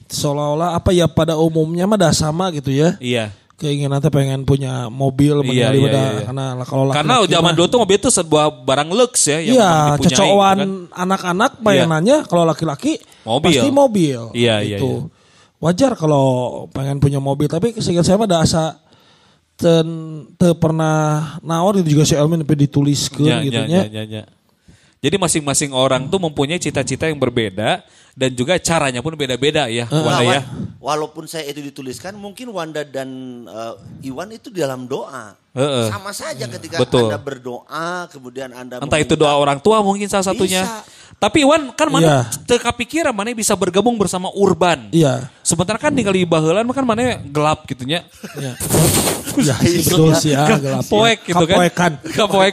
seolah-olah 0.07 0.79
apa 0.79 0.95
ya 0.95 1.11
pada 1.11 1.35
umumnya 1.35 1.91
mah 1.91 1.99
dah 1.99 2.15
sama 2.15 2.55
gitu 2.55 2.71
ya. 2.71 2.95
Iya. 3.03 3.35
Keinginan 3.55 4.03
teh 4.03 4.11
pengen 4.11 4.43
punya 4.43 4.91
mobil 4.91 5.47
Iya, 5.47 5.71
iya, 5.71 5.79
iya, 5.79 5.87
iya. 6.11 6.23
karena 6.27 6.45
kalau 6.67 6.91
laki-laki 6.91 6.99
Karena 7.07 7.15
zaman 7.31 7.53
dulu 7.55 7.67
tuh 7.71 7.81
mobil 7.87 7.97
itu 7.97 8.11
sebuah 8.11 8.45
barang 8.67 8.91
lux 8.91 9.13
ya 9.31 9.39
yang 9.39 9.55
Iya, 9.55 9.71
cocokan 10.03 10.57
kan? 10.59 10.71
anak-anak 10.91 11.53
bayangannya 11.63 12.17
kalau 12.27 12.43
laki-laki 12.43 12.99
Mobil. 13.23 13.55
pasti 13.55 13.69
mobil. 13.71 14.21
Iya, 14.35 14.59
iya, 14.59 14.79
gitu. 14.83 15.07
Wajar 15.63 15.95
kalau 15.95 16.27
pengen 16.75 16.99
punya 16.99 17.23
mobil, 17.23 17.47
tapi 17.47 17.73
seingat 17.79 18.05
saya 18.05 18.19
mah 18.19 18.27
ada 18.27 18.43
asa 18.43 18.65
ten 19.55 19.87
te 20.35 20.51
pernah 20.59 21.39
naon 21.41 21.79
itu 21.79 21.95
juga 21.95 22.03
si 22.03 22.19
Elmin 22.19 22.43
sampai 22.43 22.59
dituliskeun 22.59 23.31
Ya, 23.31 23.39
gitu 23.39 23.63
ya, 23.65 23.67
ya, 23.71 23.83
ya, 23.87 24.03
ya. 24.03 24.23
Jadi 25.05 25.21
masing-masing 25.21 25.77
orang 25.77 26.09
tuh 26.09 26.17
mempunyai 26.17 26.57
cita-cita 26.57 27.05
yang 27.13 27.21
berbeda 27.21 27.85
dan 28.17 28.31
juga 28.33 28.57
caranya 28.57 29.05
pun 29.05 29.13
beda-beda 29.13 29.69
ya, 29.69 29.85
Wanda 29.93 30.17
Nah, 30.17 30.23
ya. 30.25 30.41
Walaupun 30.81 31.29
saya 31.29 31.45
itu 31.45 31.61
dituliskan, 31.61 32.17
mungkin 32.17 32.49
Wanda 32.57 32.81
dan 32.89 33.09
eh, 33.45 34.09
Iwan 34.09 34.33
itu 34.33 34.49
di 34.49 34.65
dalam 34.65 34.89
doa. 34.89 35.37
Heeh. 35.53 35.93
Sama 35.93 36.09
saja 36.17 36.49
ketika 36.49 36.81
Betul. 36.81 37.13
Anda 37.13 37.21
berdoa, 37.21 38.09
kemudian 38.09 38.49
Anda 38.57 38.81
Entah 38.81 38.97
itu 38.97 39.13
doa 39.13 39.37
orang 39.37 39.61
tua 39.61 39.85
mungkin 39.85 40.09
salah 40.09 40.25
satunya. 40.25 40.65
Bisa. 40.65 40.89
Tapi 41.21 41.45
Iwan 41.45 41.69
kan 41.77 41.93
mana 41.93 42.25
teu 42.49 42.57
kapikiran 42.57 43.13
mana 43.13 43.37
bisa 43.37 43.53
bergabung 43.55 44.01
bersama 44.01 44.33
Urban. 44.33 44.89
Iya. 44.89 45.29
Sementara 45.45 45.77
kan 45.77 45.93
tinggal 45.93 46.17
di 46.17 46.25
Baheula 46.25 46.65
kan 46.65 46.85
mana 46.89 47.21
gelap 47.21 47.69
gitu 47.69 47.85
nya. 47.85 48.09
Iya. 48.41 48.57
Ya, 49.41 49.57
itu 49.61 50.05
sih 50.15 50.31
ya, 50.31 50.45
gelap. 50.55 50.85
Kapoek 50.85 51.19
ya. 51.19 51.27
gitu 51.27 51.45
kan. 51.73 51.93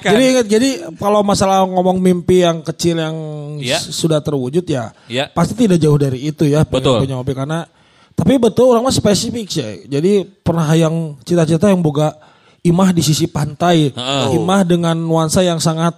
Jadi 0.01 0.23
ingat, 0.27 0.45
jadi 0.47 0.69
kalau 0.95 1.21
masalah 1.21 1.61
ngomong 1.63 1.97
mimpi 1.97 2.41
yang 2.41 2.61
kecil 2.61 2.97
yang 2.97 3.15
Iya. 3.57 3.77
s- 3.77 3.93
sudah 3.93 4.17
terwujud 4.17 4.63
ya, 4.63 4.89
Iya. 5.05 5.29
pasti 5.29 5.53
tidak 5.55 5.77
jauh 5.77 5.95
dari 5.95 6.23
itu 6.23 6.43
ya. 6.43 6.63
Betul. 6.63 7.01
Punya 7.01 7.15
mobil 7.15 7.33
karena, 7.33 7.65
tapi 8.11 8.37
betul 8.37 8.71
orang 8.71 8.83
mah 8.83 8.91
spesifik 8.91 9.47
sih. 9.47 9.85
Jadi 9.85 10.25
pernah 10.41 10.65
yang 10.71 11.17
cita-cita 11.21 11.67
yang 11.67 11.81
boga 11.81 12.13
imah 12.61 12.89
di 12.89 13.01
sisi 13.01 13.25
pantai, 13.25 13.89
Heeh. 13.89 14.25
imah 14.35 14.61
dengan 14.61 14.93
nuansa 14.95 15.41
yang 15.41 15.57
sangat 15.57 15.97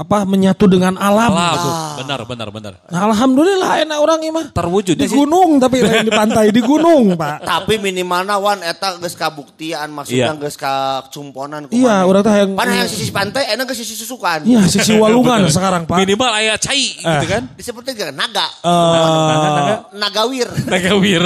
apa 0.00 0.24
menyatu 0.24 0.64
dengan 0.64 0.96
alam. 0.96 1.28
Alam. 1.28 1.52
gitu. 1.52 1.68
Benar, 2.00 2.20
benar, 2.24 2.48
benar. 2.48 2.72
Nah, 2.88 3.00
alhamdulillah 3.04 3.84
enak 3.84 3.98
orang 4.00 4.20
imah. 4.24 4.46
Terwujud 4.50 4.96
Di 4.96 5.04
sih. 5.04 5.12
gunung 5.12 5.60
tapi 5.60 5.76
lain 5.84 6.08
di 6.08 6.12
pantai 6.12 6.48
di 6.48 6.64
gunung 6.64 7.12
pak. 7.14 7.44
Tapi 7.44 7.76
minimalna 7.76 8.40
Wan 8.40 8.64
eta 8.64 8.96
geus 8.96 9.12
kabuktian 9.12 9.92
maksudnya 9.92 10.32
Iya. 10.32 10.40
geus 10.40 10.56
kacumponan 10.56 11.68
Iya, 11.68 12.08
orang 12.08 12.24
teh 12.24 12.32
yang 12.32 12.50
Pan 12.56 12.66
yang 12.66 12.88
sisi 12.88 13.12
pantai 13.12 13.52
enak 13.52 13.68
ke 13.68 13.74
sisi 13.76 13.92
susukan. 13.92 14.40
Iya 14.42 14.64
sisi 14.64 14.96
walungan 14.96 15.44
sekarang 15.46 15.84
pak. 15.84 16.00
Minimal 16.00 16.30
aya 16.32 16.56
cai 16.56 16.96
gitu 16.96 17.26
kan. 17.28 17.42
Disebutnya 17.52 17.92
juga 17.92 18.08
naga. 18.10 18.46
Eh, 18.64 19.76
Nagawir. 19.92 20.48
Nagawir. 20.64 21.22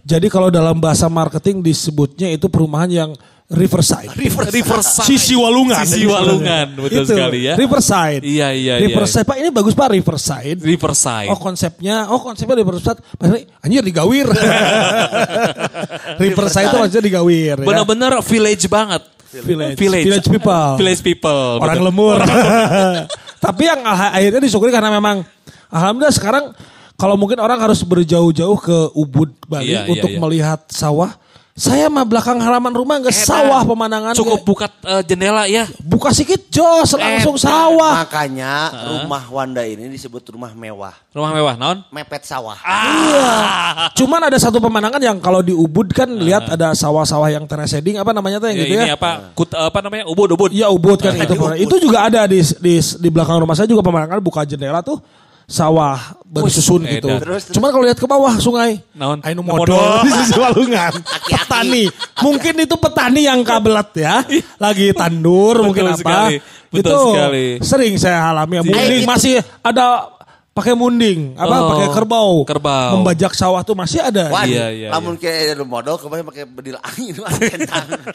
Jadi 0.00 0.26
kalau 0.28 0.48
dalam 0.48 0.80
bahasa 0.80 1.06
marketing 1.06 1.60
disebutnya 1.60 2.32
itu 2.32 2.48
perumahan 2.48 2.88
yang 2.88 3.10
riverside. 3.52 4.08
Riverside. 4.16 5.04
Sisi 5.04 5.36
walungan. 5.36 5.84
Sisi 5.84 6.08
walungan, 6.08 6.80
betul 6.80 7.04
Itu, 7.04 7.12
sekali 7.12 7.44
ya. 7.44 7.54
Riverside. 7.60 8.22
Iya, 8.24 8.48
iya, 8.56 8.74
iya. 8.80 8.86
Riverside 8.88 9.26
Pak 9.28 9.36
ini 9.36 9.48
bagus 9.52 9.76
Pak 9.76 9.92
Riverside. 9.92 10.58
Riverside. 10.64 11.28
Oh 11.28 11.36
konsepnya, 11.36 12.08
oh 12.08 12.20
konsepnya 12.24 12.56
Riverside. 12.56 12.98
Berarti 13.20 13.44
anjir 13.60 13.84
digawir. 13.84 14.26
Riverside 16.24 16.66
itu 16.72 16.76
maksudnya 16.80 17.04
digawir. 17.04 17.56
ya. 17.60 17.66
Benar-benar 17.66 18.12
village 18.24 18.64
banget. 18.66 19.02
Village. 19.34 19.76
Village. 19.76 20.06
Village 20.06 20.28
people. 20.30 20.70
Village 20.78 21.02
people. 21.02 21.58
Orang 21.58 21.76
betul. 21.82 21.88
lemur. 21.90 22.18
Tapi 23.44 23.62
yang 23.66 23.80
ah- 23.84 24.14
akhirnya 24.14 24.40
disyukuri 24.40 24.70
karena 24.72 24.88
memang 24.88 25.20
alhamdulillah 25.68 26.14
sekarang 26.14 26.44
kalau 26.94 27.18
mungkin 27.18 27.42
orang 27.42 27.58
harus 27.58 27.82
berjauh-jauh 27.82 28.58
ke 28.62 28.78
Ubud 28.94 29.34
Bali 29.44 29.74
Iya, 29.74 29.84
iya, 29.84 29.90
untuk 29.90 30.10
iya. 30.10 30.18
melihat 30.22 30.60
sawah. 30.70 31.10
Saya 31.54 31.86
mah 31.86 32.02
belakang 32.02 32.42
halaman 32.42 32.74
rumah 32.74 32.98
nggak 32.98 33.14
sawah 33.14 33.62
pemandangan. 33.62 34.10
Cukup 34.18 34.42
buka 34.42 34.66
eh, 34.66 35.06
jendela 35.06 35.46
ya. 35.46 35.70
buka 35.78 36.10
sedikit 36.10 36.50
jos 36.50 36.98
langsung 36.98 37.38
Eta. 37.38 37.46
sawah. 37.46 38.02
Makanya 38.02 38.52
rumah 38.90 39.22
Wanda 39.30 39.62
ini 39.62 39.86
disebut 39.86 40.34
rumah 40.34 40.50
mewah. 40.50 40.90
Rumah 41.14 41.30
mewah 41.30 41.54
naon? 41.54 41.78
Mepet 41.94 42.26
sawah. 42.26 42.58
Iya. 42.58 43.30
Cuman 43.94 44.26
ada 44.26 44.34
satu 44.34 44.58
pemandangan 44.58 44.98
yang 44.98 45.22
kalau 45.22 45.46
di 45.46 45.54
Ubud 45.54 45.94
kan 45.94 46.10
lihat 46.10 46.50
ada 46.50 46.74
sawah-sawah 46.74 47.30
yang 47.30 47.46
terreseding 47.46 48.02
apa 48.02 48.10
namanya 48.10 48.42
tuh 48.42 48.50
yang 48.50 48.58
Ya, 48.58 48.62
gitu 48.66 48.74
ini 48.74 48.90
ya. 48.90 48.98
apa? 48.98 49.10
Kut, 49.38 49.54
apa 49.54 49.78
namanya? 49.78 50.10
Ubud 50.10 50.34
ubud. 50.34 50.50
Iya 50.50 50.74
Ubud 50.74 50.98
kan 50.98 51.14
itu. 51.14 51.38
Itu 51.70 51.78
juga 51.78 52.10
ada 52.10 52.26
di, 52.26 52.42
di 52.58 52.82
di 52.82 53.08
belakang 53.14 53.38
rumah 53.38 53.54
saya 53.54 53.70
juga 53.70 53.86
pemandangan 53.86 54.18
buka 54.18 54.42
jendela 54.42 54.82
tuh 54.82 54.98
sawah 55.44 56.16
bersusun 56.24 56.82
Wih, 56.82 56.98
gitu. 56.98 57.08
Terus. 57.14 57.52
Cuman 57.52 57.68
kalau 57.68 57.84
lihat 57.84 57.96
ke 57.96 58.04
bawah 58.04 58.34
sungai, 58.36 58.80
Naon? 58.92 59.20
Ainu 59.22 59.40
Modal. 59.40 60.02
di 60.04 60.10
sisi 60.10 60.34
walungan. 60.34 60.92
petani. 61.30 61.84
Mungkin 62.18 62.54
itu 62.58 62.74
petani 62.74 63.20
yang 63.24 63.40
kabelat 63.40 63.92
ya. 63.94 64.24
Lagi 64.64 64.90
tandur 64.90 65.60
Betul 65.60 65.66
mungkin 65.66 65.84
apa. 65.86 65.96
sekali. 65.96 66.34
Betul 66.68 66.80
itu 66.80 66.98
sekali. 67.14 67.46
sering 67.62 67.94
saya 67.96 68.32
alami. 68.32 68.64
Munding 68.64 69.04
itu- 69.04 69.06
masih 69.06 69.34
ada 69.60 70.10
pakai 70.50 70.70
munding, 70.72 71.34
apa 71.34 71.50
Oh, 71.52 71.70
pakai 71.70 71.88
kerbau. 71.90 72.32
kerbau. 72.42 72.90
Membajak 72.94 73.34
sawah 73.34 73.62
tuh 73.62 73.74
masih 73.74 73.98
ada. 73.98 74.30
Wan, 74.30 74.46
Iya, 74.46 74.66
iya, 74.70 74.88
lamun 74.90 75.18
kayak 75.18 75.58
ada 75.58 75.66
modal 75.66 75.98
kemarin 75.98 76.22
pakai 76.22 76.46
bedil 76.46 76.78
angin 76.78 77.14
wah. 77.18 77.30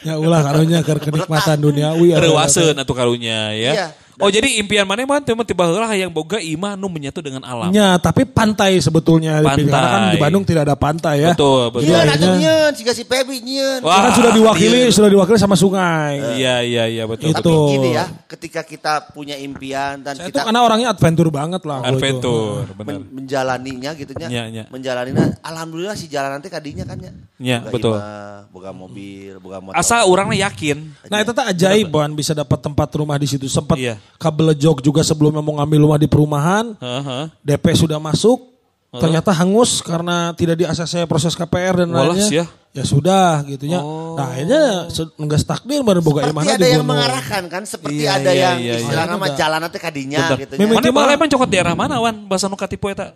Ya 0.00 0.16
ulah 0.16 0.40
karunya 0.40 0.80
ke 0.80 0.92
kenikmatan 0.98 1.56
duniawi. 1.56 2.16
atuh. 2.16 2.24
Reuaseun 2.26 2.76
atuh 2.76 2.96
karunya 2.96 3.52
ya. 3.52 3.72
Iya. 3.72 3.86
Oh 4.20 4.28
jadi 4.28 4.48
impian 4.56 4.84
mana 4.84 5.02
mah 5.02 5.18
teu 5.18 5.34
tiba 5.40 5.64
heula 5.64 5.84
hayang 5.84 6.08
boga 6.08 6.36
imah 6.36 6.76
nu 6.76 6.86
menyatu 6.86 7.18
dengan 7.18 7.40
alam. 7.40 7.68
Ya, 7.70 7.96
tapi 7.96 8.22
pantai 8.22 8.76
sebetulnya 8.78 9.40
Pantai. 9.40 9.64
karena 9.64 9.88
kan 9.88 10.00
di 10.12 10.18
Bandung 10.18 10.44
tidak 10.44 10.62
ada 10.64 10.76
pantai 10.76 11.24
ya. 11.24 11.32
Betul, 11.32 11.70
betul. 11.70 11.88
Nyeun 11.88 11.96
atuh 11.98 12.12
akhirnya- 12.12 12.38
nyeun, 12.38 12.72
jika 12.74 12.92
si 12.92 13.02
Pebi 13.02 13.36
nyeun. 13.40 13.80
Wah. 13.80 13.98
Kan 14.04 14.12
sudah 14.14 14.32
diwakili, 14.32 14.80
sudah 14.90 15.08
diwakili 15.08 15.36
sama 15.36 15.56
sungai. 15.56 16.36
Iya 16.36 16.60
iya 16.60 16.84
iya 16.86 17.04
betul. 17.04 17.32
Itu. 17.32 17.40
Tapi 17.40 17.72
gini 17.72 17.88
ya, 17.92 18.04
ketika 18.26 18.60
kita 18.62 18.92
punya 19.10 19.34
impian 19.34 19.98
dan 19.98 20.14
Saya 20.14 20.26
itu 20.26 20.36
kita 20.36 20.44
karena 20.44 20.60
orangnya 20.60 20.88
adventure 20.90 21.28
banget 21.28 21.62
lah. 21.64 21.80
itu. 21.80 21.90
Adventure, 21.90 22.64
benar. 22.74 22.86
men- 22.94 23.08
menjalaninya 23.10 23.90
gitu 23.94 24.12
nya. 24.14 24.28
Iya, 24.28 24.44
iya. 24.46 24.64
Menjalaninya 24.68 25.40
alhamdulillah 25.40 25.96
si 25.96 26.06
jalan 26.06 26.36
nanti 26.36 26.46
kadinya 26.46 26.84
kan 26.84 26.98
ya. 26.98 27.12
Iya, 27.38 27.58
betul. 27.64 27.96
imah, 27.96 28.44
boga 28.48 28.70
mobil, 28.70 29.32
boga 29.38 29.58
motor. 29.58 29.74
Asal 29.74 30.04
orangnya 30.04 30.46
yakin. 30.46 30.92
Nah 31.06 31.18
itu 31.18 31.30
tuh 31.30 31.42
ajaib 31.42 31.88
Wan 31.90 32.12
bisa 32.12 32.32
dapat 32.32 32.58
tempat 32.58 32.88
rumah 32.92 33.16
di 33.16 33.24
situ. 33.24 33.46
Sempat 33.46 33.76
Iya. 33.76 33.96
Kabel 34.16 34.54
jog 34.54 34.80
juga 34.80 35.00
sebelumnya 35.00 35.38
mau 35.38 35.60
ngambil 35.60 35.78
rumah 35.80 35.98
di 35.98 36.08
perumahan. 36.08 36.74
Heeh. 36.76 37.24
DP 37.44 37.64
sudah 37.76 37.98
masuk. 37.98 38.48
Ternyata 38.90 39.30
hangus 39.30 39.78
karena 39.80 40.34
tidak 40.34 40.58
di 40.58 40.66
ACC 40.66 41.06
proses 41.06 41.38
KPR 41.38 41.86
dan 41.86 41.94
Walas 41.94 42.26
lainnya. 42.26 42.42
ya. 42.42 42.46
Ya 42.70 42.82
sudah 42.82 43.42
gitunya. 43.46 43.78
Nah 43.82 44.30
akhirnya 44.30 44.62
se- 44.90 45.10
nggak 45.14 45.42
takdir 45.42 45.82
baru 45.82 46.02
boga 46.02 46.26
Seperti 46.26 46.54
ada 46.54 46.66
yang 46.66 46.82
mengarahkan 46.82 47.42
kan, 47.46 47.62
seperti 47.66 48.02
Iya, 48.02 48.18
ada 48.18 48.30
iya, 48.30 48.42
yang 48.42 48.56
iya, 48.58 48.74
iya. 48.74 48.82
istilahnya 48.82 49.14
mah 49.14 49.30
Ada. 49.30 49.38
jalan 49.38 49.58
nanti 49.62 49.78
kadinya 49.78 50.18
gitu 50.34 50.52
nya. 50.54 50.66
Mana 50.66 50.90
boleh 50.90 51.14
emang 51.14 51.30
cokot 51.30 51.48
daerah 51.50 51.74
mana 51.74 51.98
wan? 51.98 52.14
Bahasa 52.26 52.50
nu 52.50 52.58
katipu 52.58 52.90
eta. 52.90 53.14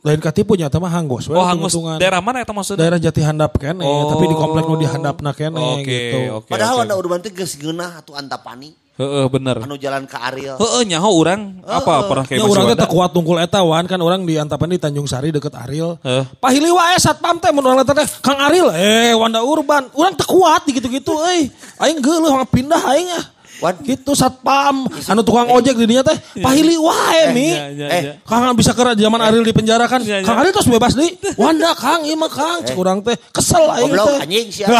Lain 0.00 0.16
katipu 0.16 0.56
nyata 0.56 0.80
mah 0.80 0.90
we, 0.96 1.34
Oh 1.34 1.44
hangus. 1.44 1.74
Daerah 1.98 2.22
mana 2.24 2.40
eta 2.40 2.54
maksudnya? 2.56 2.80
daerah 2.80 2.98
Jati 2.98 3.20
Handap 3.20 3.52
kene, 3.60 3.84
Oh. 3.84 4.14
tapi 4.14 4.24
di 4.26 4.36
komplek 4.38 4.64
nu 4.64 4.74
di 4.80 4.88
handapna 4.88 5.30
kene 5.36 5.60
Oke, 5.60 5.84
gitu. 5.84 6.18
oke. 6.40 6.48
Padahal 6.48 6.76
oke. 6.80 6.84
ada 6.88 6.94
urban 6.96 7.20
teh 7.20 7.30
geus 7.30 7.52
geunah 7.54 8.00
atuh 8.00 8.16
antapani, 8.16 8.72
Heeh 9.00 9.24
bener. 9.32 9.56
anu 9.64 9.80
jalan 9.80 10.04
ke 10.04 10.16
Ariel. 10.20 10.60
Heeh 10.60 10.82
nyaho 10.84 11.08
urang 11.16 11.64
apa 11.64 12.04
pernah 12.04 12.24
kayak 12.28 12.36
Ya 12.36 12.44
orang 12.44 12.64
teh 12.68 12.76
teu 12.76 12.88
kuat 12.92 13.10
tungkul 13.16 13.40
eta 13.40 13.64
wan 13.64 13.88
kan 13.88 13.96
orang 13.96 14.28
di 14.28 14.36
Antapani 14.36 14.76
di 14.76 14.82
Tanjung 14.84 15.08
Sari 15.08 15.32
deket 15.32 15.56
Ariel. 15.56 15.96
Heeh. 16.04 16.28
Pahili 16.36 16.68
wae 16.68 17.00
satpam 17.00 17.40
teh 17.40 17.48
mun 17.48 17.64
urang 17.64 17.80
teh 17.80 17.96
Kang 18.20 18.36
Ariel 18.36 18.68
eh 18.76 19.16
Wanda 19.16 19.40
Urban. 19.40 19.88
Urang 19.96 20.12
teu 20.12 20.28
kuat 20.28 20.68
di 20.68 20.76
gitu-gitu 20.76 21.16
euy. 21.16 21.48
Aing 21.80 21.98
geuleuh 21.98 22.36
mah 22.36 22.44
pindah 22.44 22.82
aing 22.92 23.08
ah. 23.16 23.24
Wan. 23.60 23.76
Gitu 23.84 24.16
satpam 24.16 24.88
anu 24.88 25.20
tukang 25.20 25.52
ojek 25.52 25.76
di 25.76 25.84
dinya 25.84 26.00
teh 26.00 26.16
pahili 26.40 26.76
wae 26.76 27.32
mi. 27.32 27.48
Iya, 27.52 27.64
iya, 27.72 27.86
Eh, 27.88 28.00
iya. 28.04 28.12
Kang 28.24 28.52
bisa 28.52 28.72
kira 28.72 28.96
zaman 28.96 29.20
Ariel 29.20 29.44
di 29.44 29.52
penjara 29.52 29.84
kan. 29.84 30.00
Iya, 30.00 30.20
iya. 30.20 30.26
Kang 30.28 30.40
Ariel 30.40 30.52
terus 30.52 30.68
bebas 30.68 30.92
di. 30.96 31.08
Wanda 31.40 31.72
Kang 31.76 32.04
ieu 32.04 32.16
mah 32.16 32.32
Kang 32.32 32.64
cek 32.64 32.76
urang 32.76 33.00
teh 33.00 33.16
kesel 33.32 33.64
aing 33.64 33.92
Goblok 33.92 34.08
teh. 34.12 34.24
anjing 34.28 34.48
sia. 34.48 34.68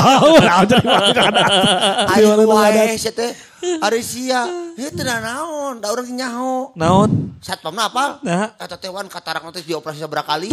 Aing 2.17 2.49
wae 2.53 2.97
sia 2.97 3.13
teh. 3.13 3.33
Ari 3.61 4.01
sia, 4.01 4.49
ieu 4.77 4.89
teh 4.89 5.05
da 5.05 5.21
naon, 5.21 5.85
da 5.85 5.93
urang 5.93 6.09
nyaho. 6.09 6.73
Naon? 6.77 7.37
Satpamna 7.45 7.93
apa? 7.93 8.21
Nah. 8.25 8.57
Eta 8.57 8.81
teh 8.81 8.89
wan 8.89 9.05
katarak 9.05 9.45
nanti 9.45 9.61
dioperasi 9.65 10.01
sabaraha 10.01 10.37
kali. 10.37 10.49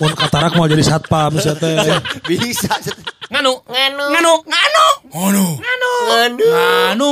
Mun 0.00 0.12
katarak 0.16 0.56
mau 0.56 0.64
jadi 0.64 0.80
satpam 0.80 1.36
sia 1.36 1.52
teh. 1.52 1.76
Bisa. 2.24 2.72
teh. 2.80 2.96
Nganu. 3.32 3.52
Nganu. 3.68 4.04
Nganu. 4.12 4.34
Nganu. 4.48 4.84
Ngono. 5.12 5.46
Nganu. 5.60 5.92
Anu. 6.92 7.10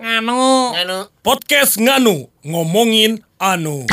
Nganu. 0.00 0.40
Nganu. 0.76 0.98
Podcast 1.24 1.80
Nganu 1.80 2.28
ngomongin 2.44 3.24
anu. 3.40 3.88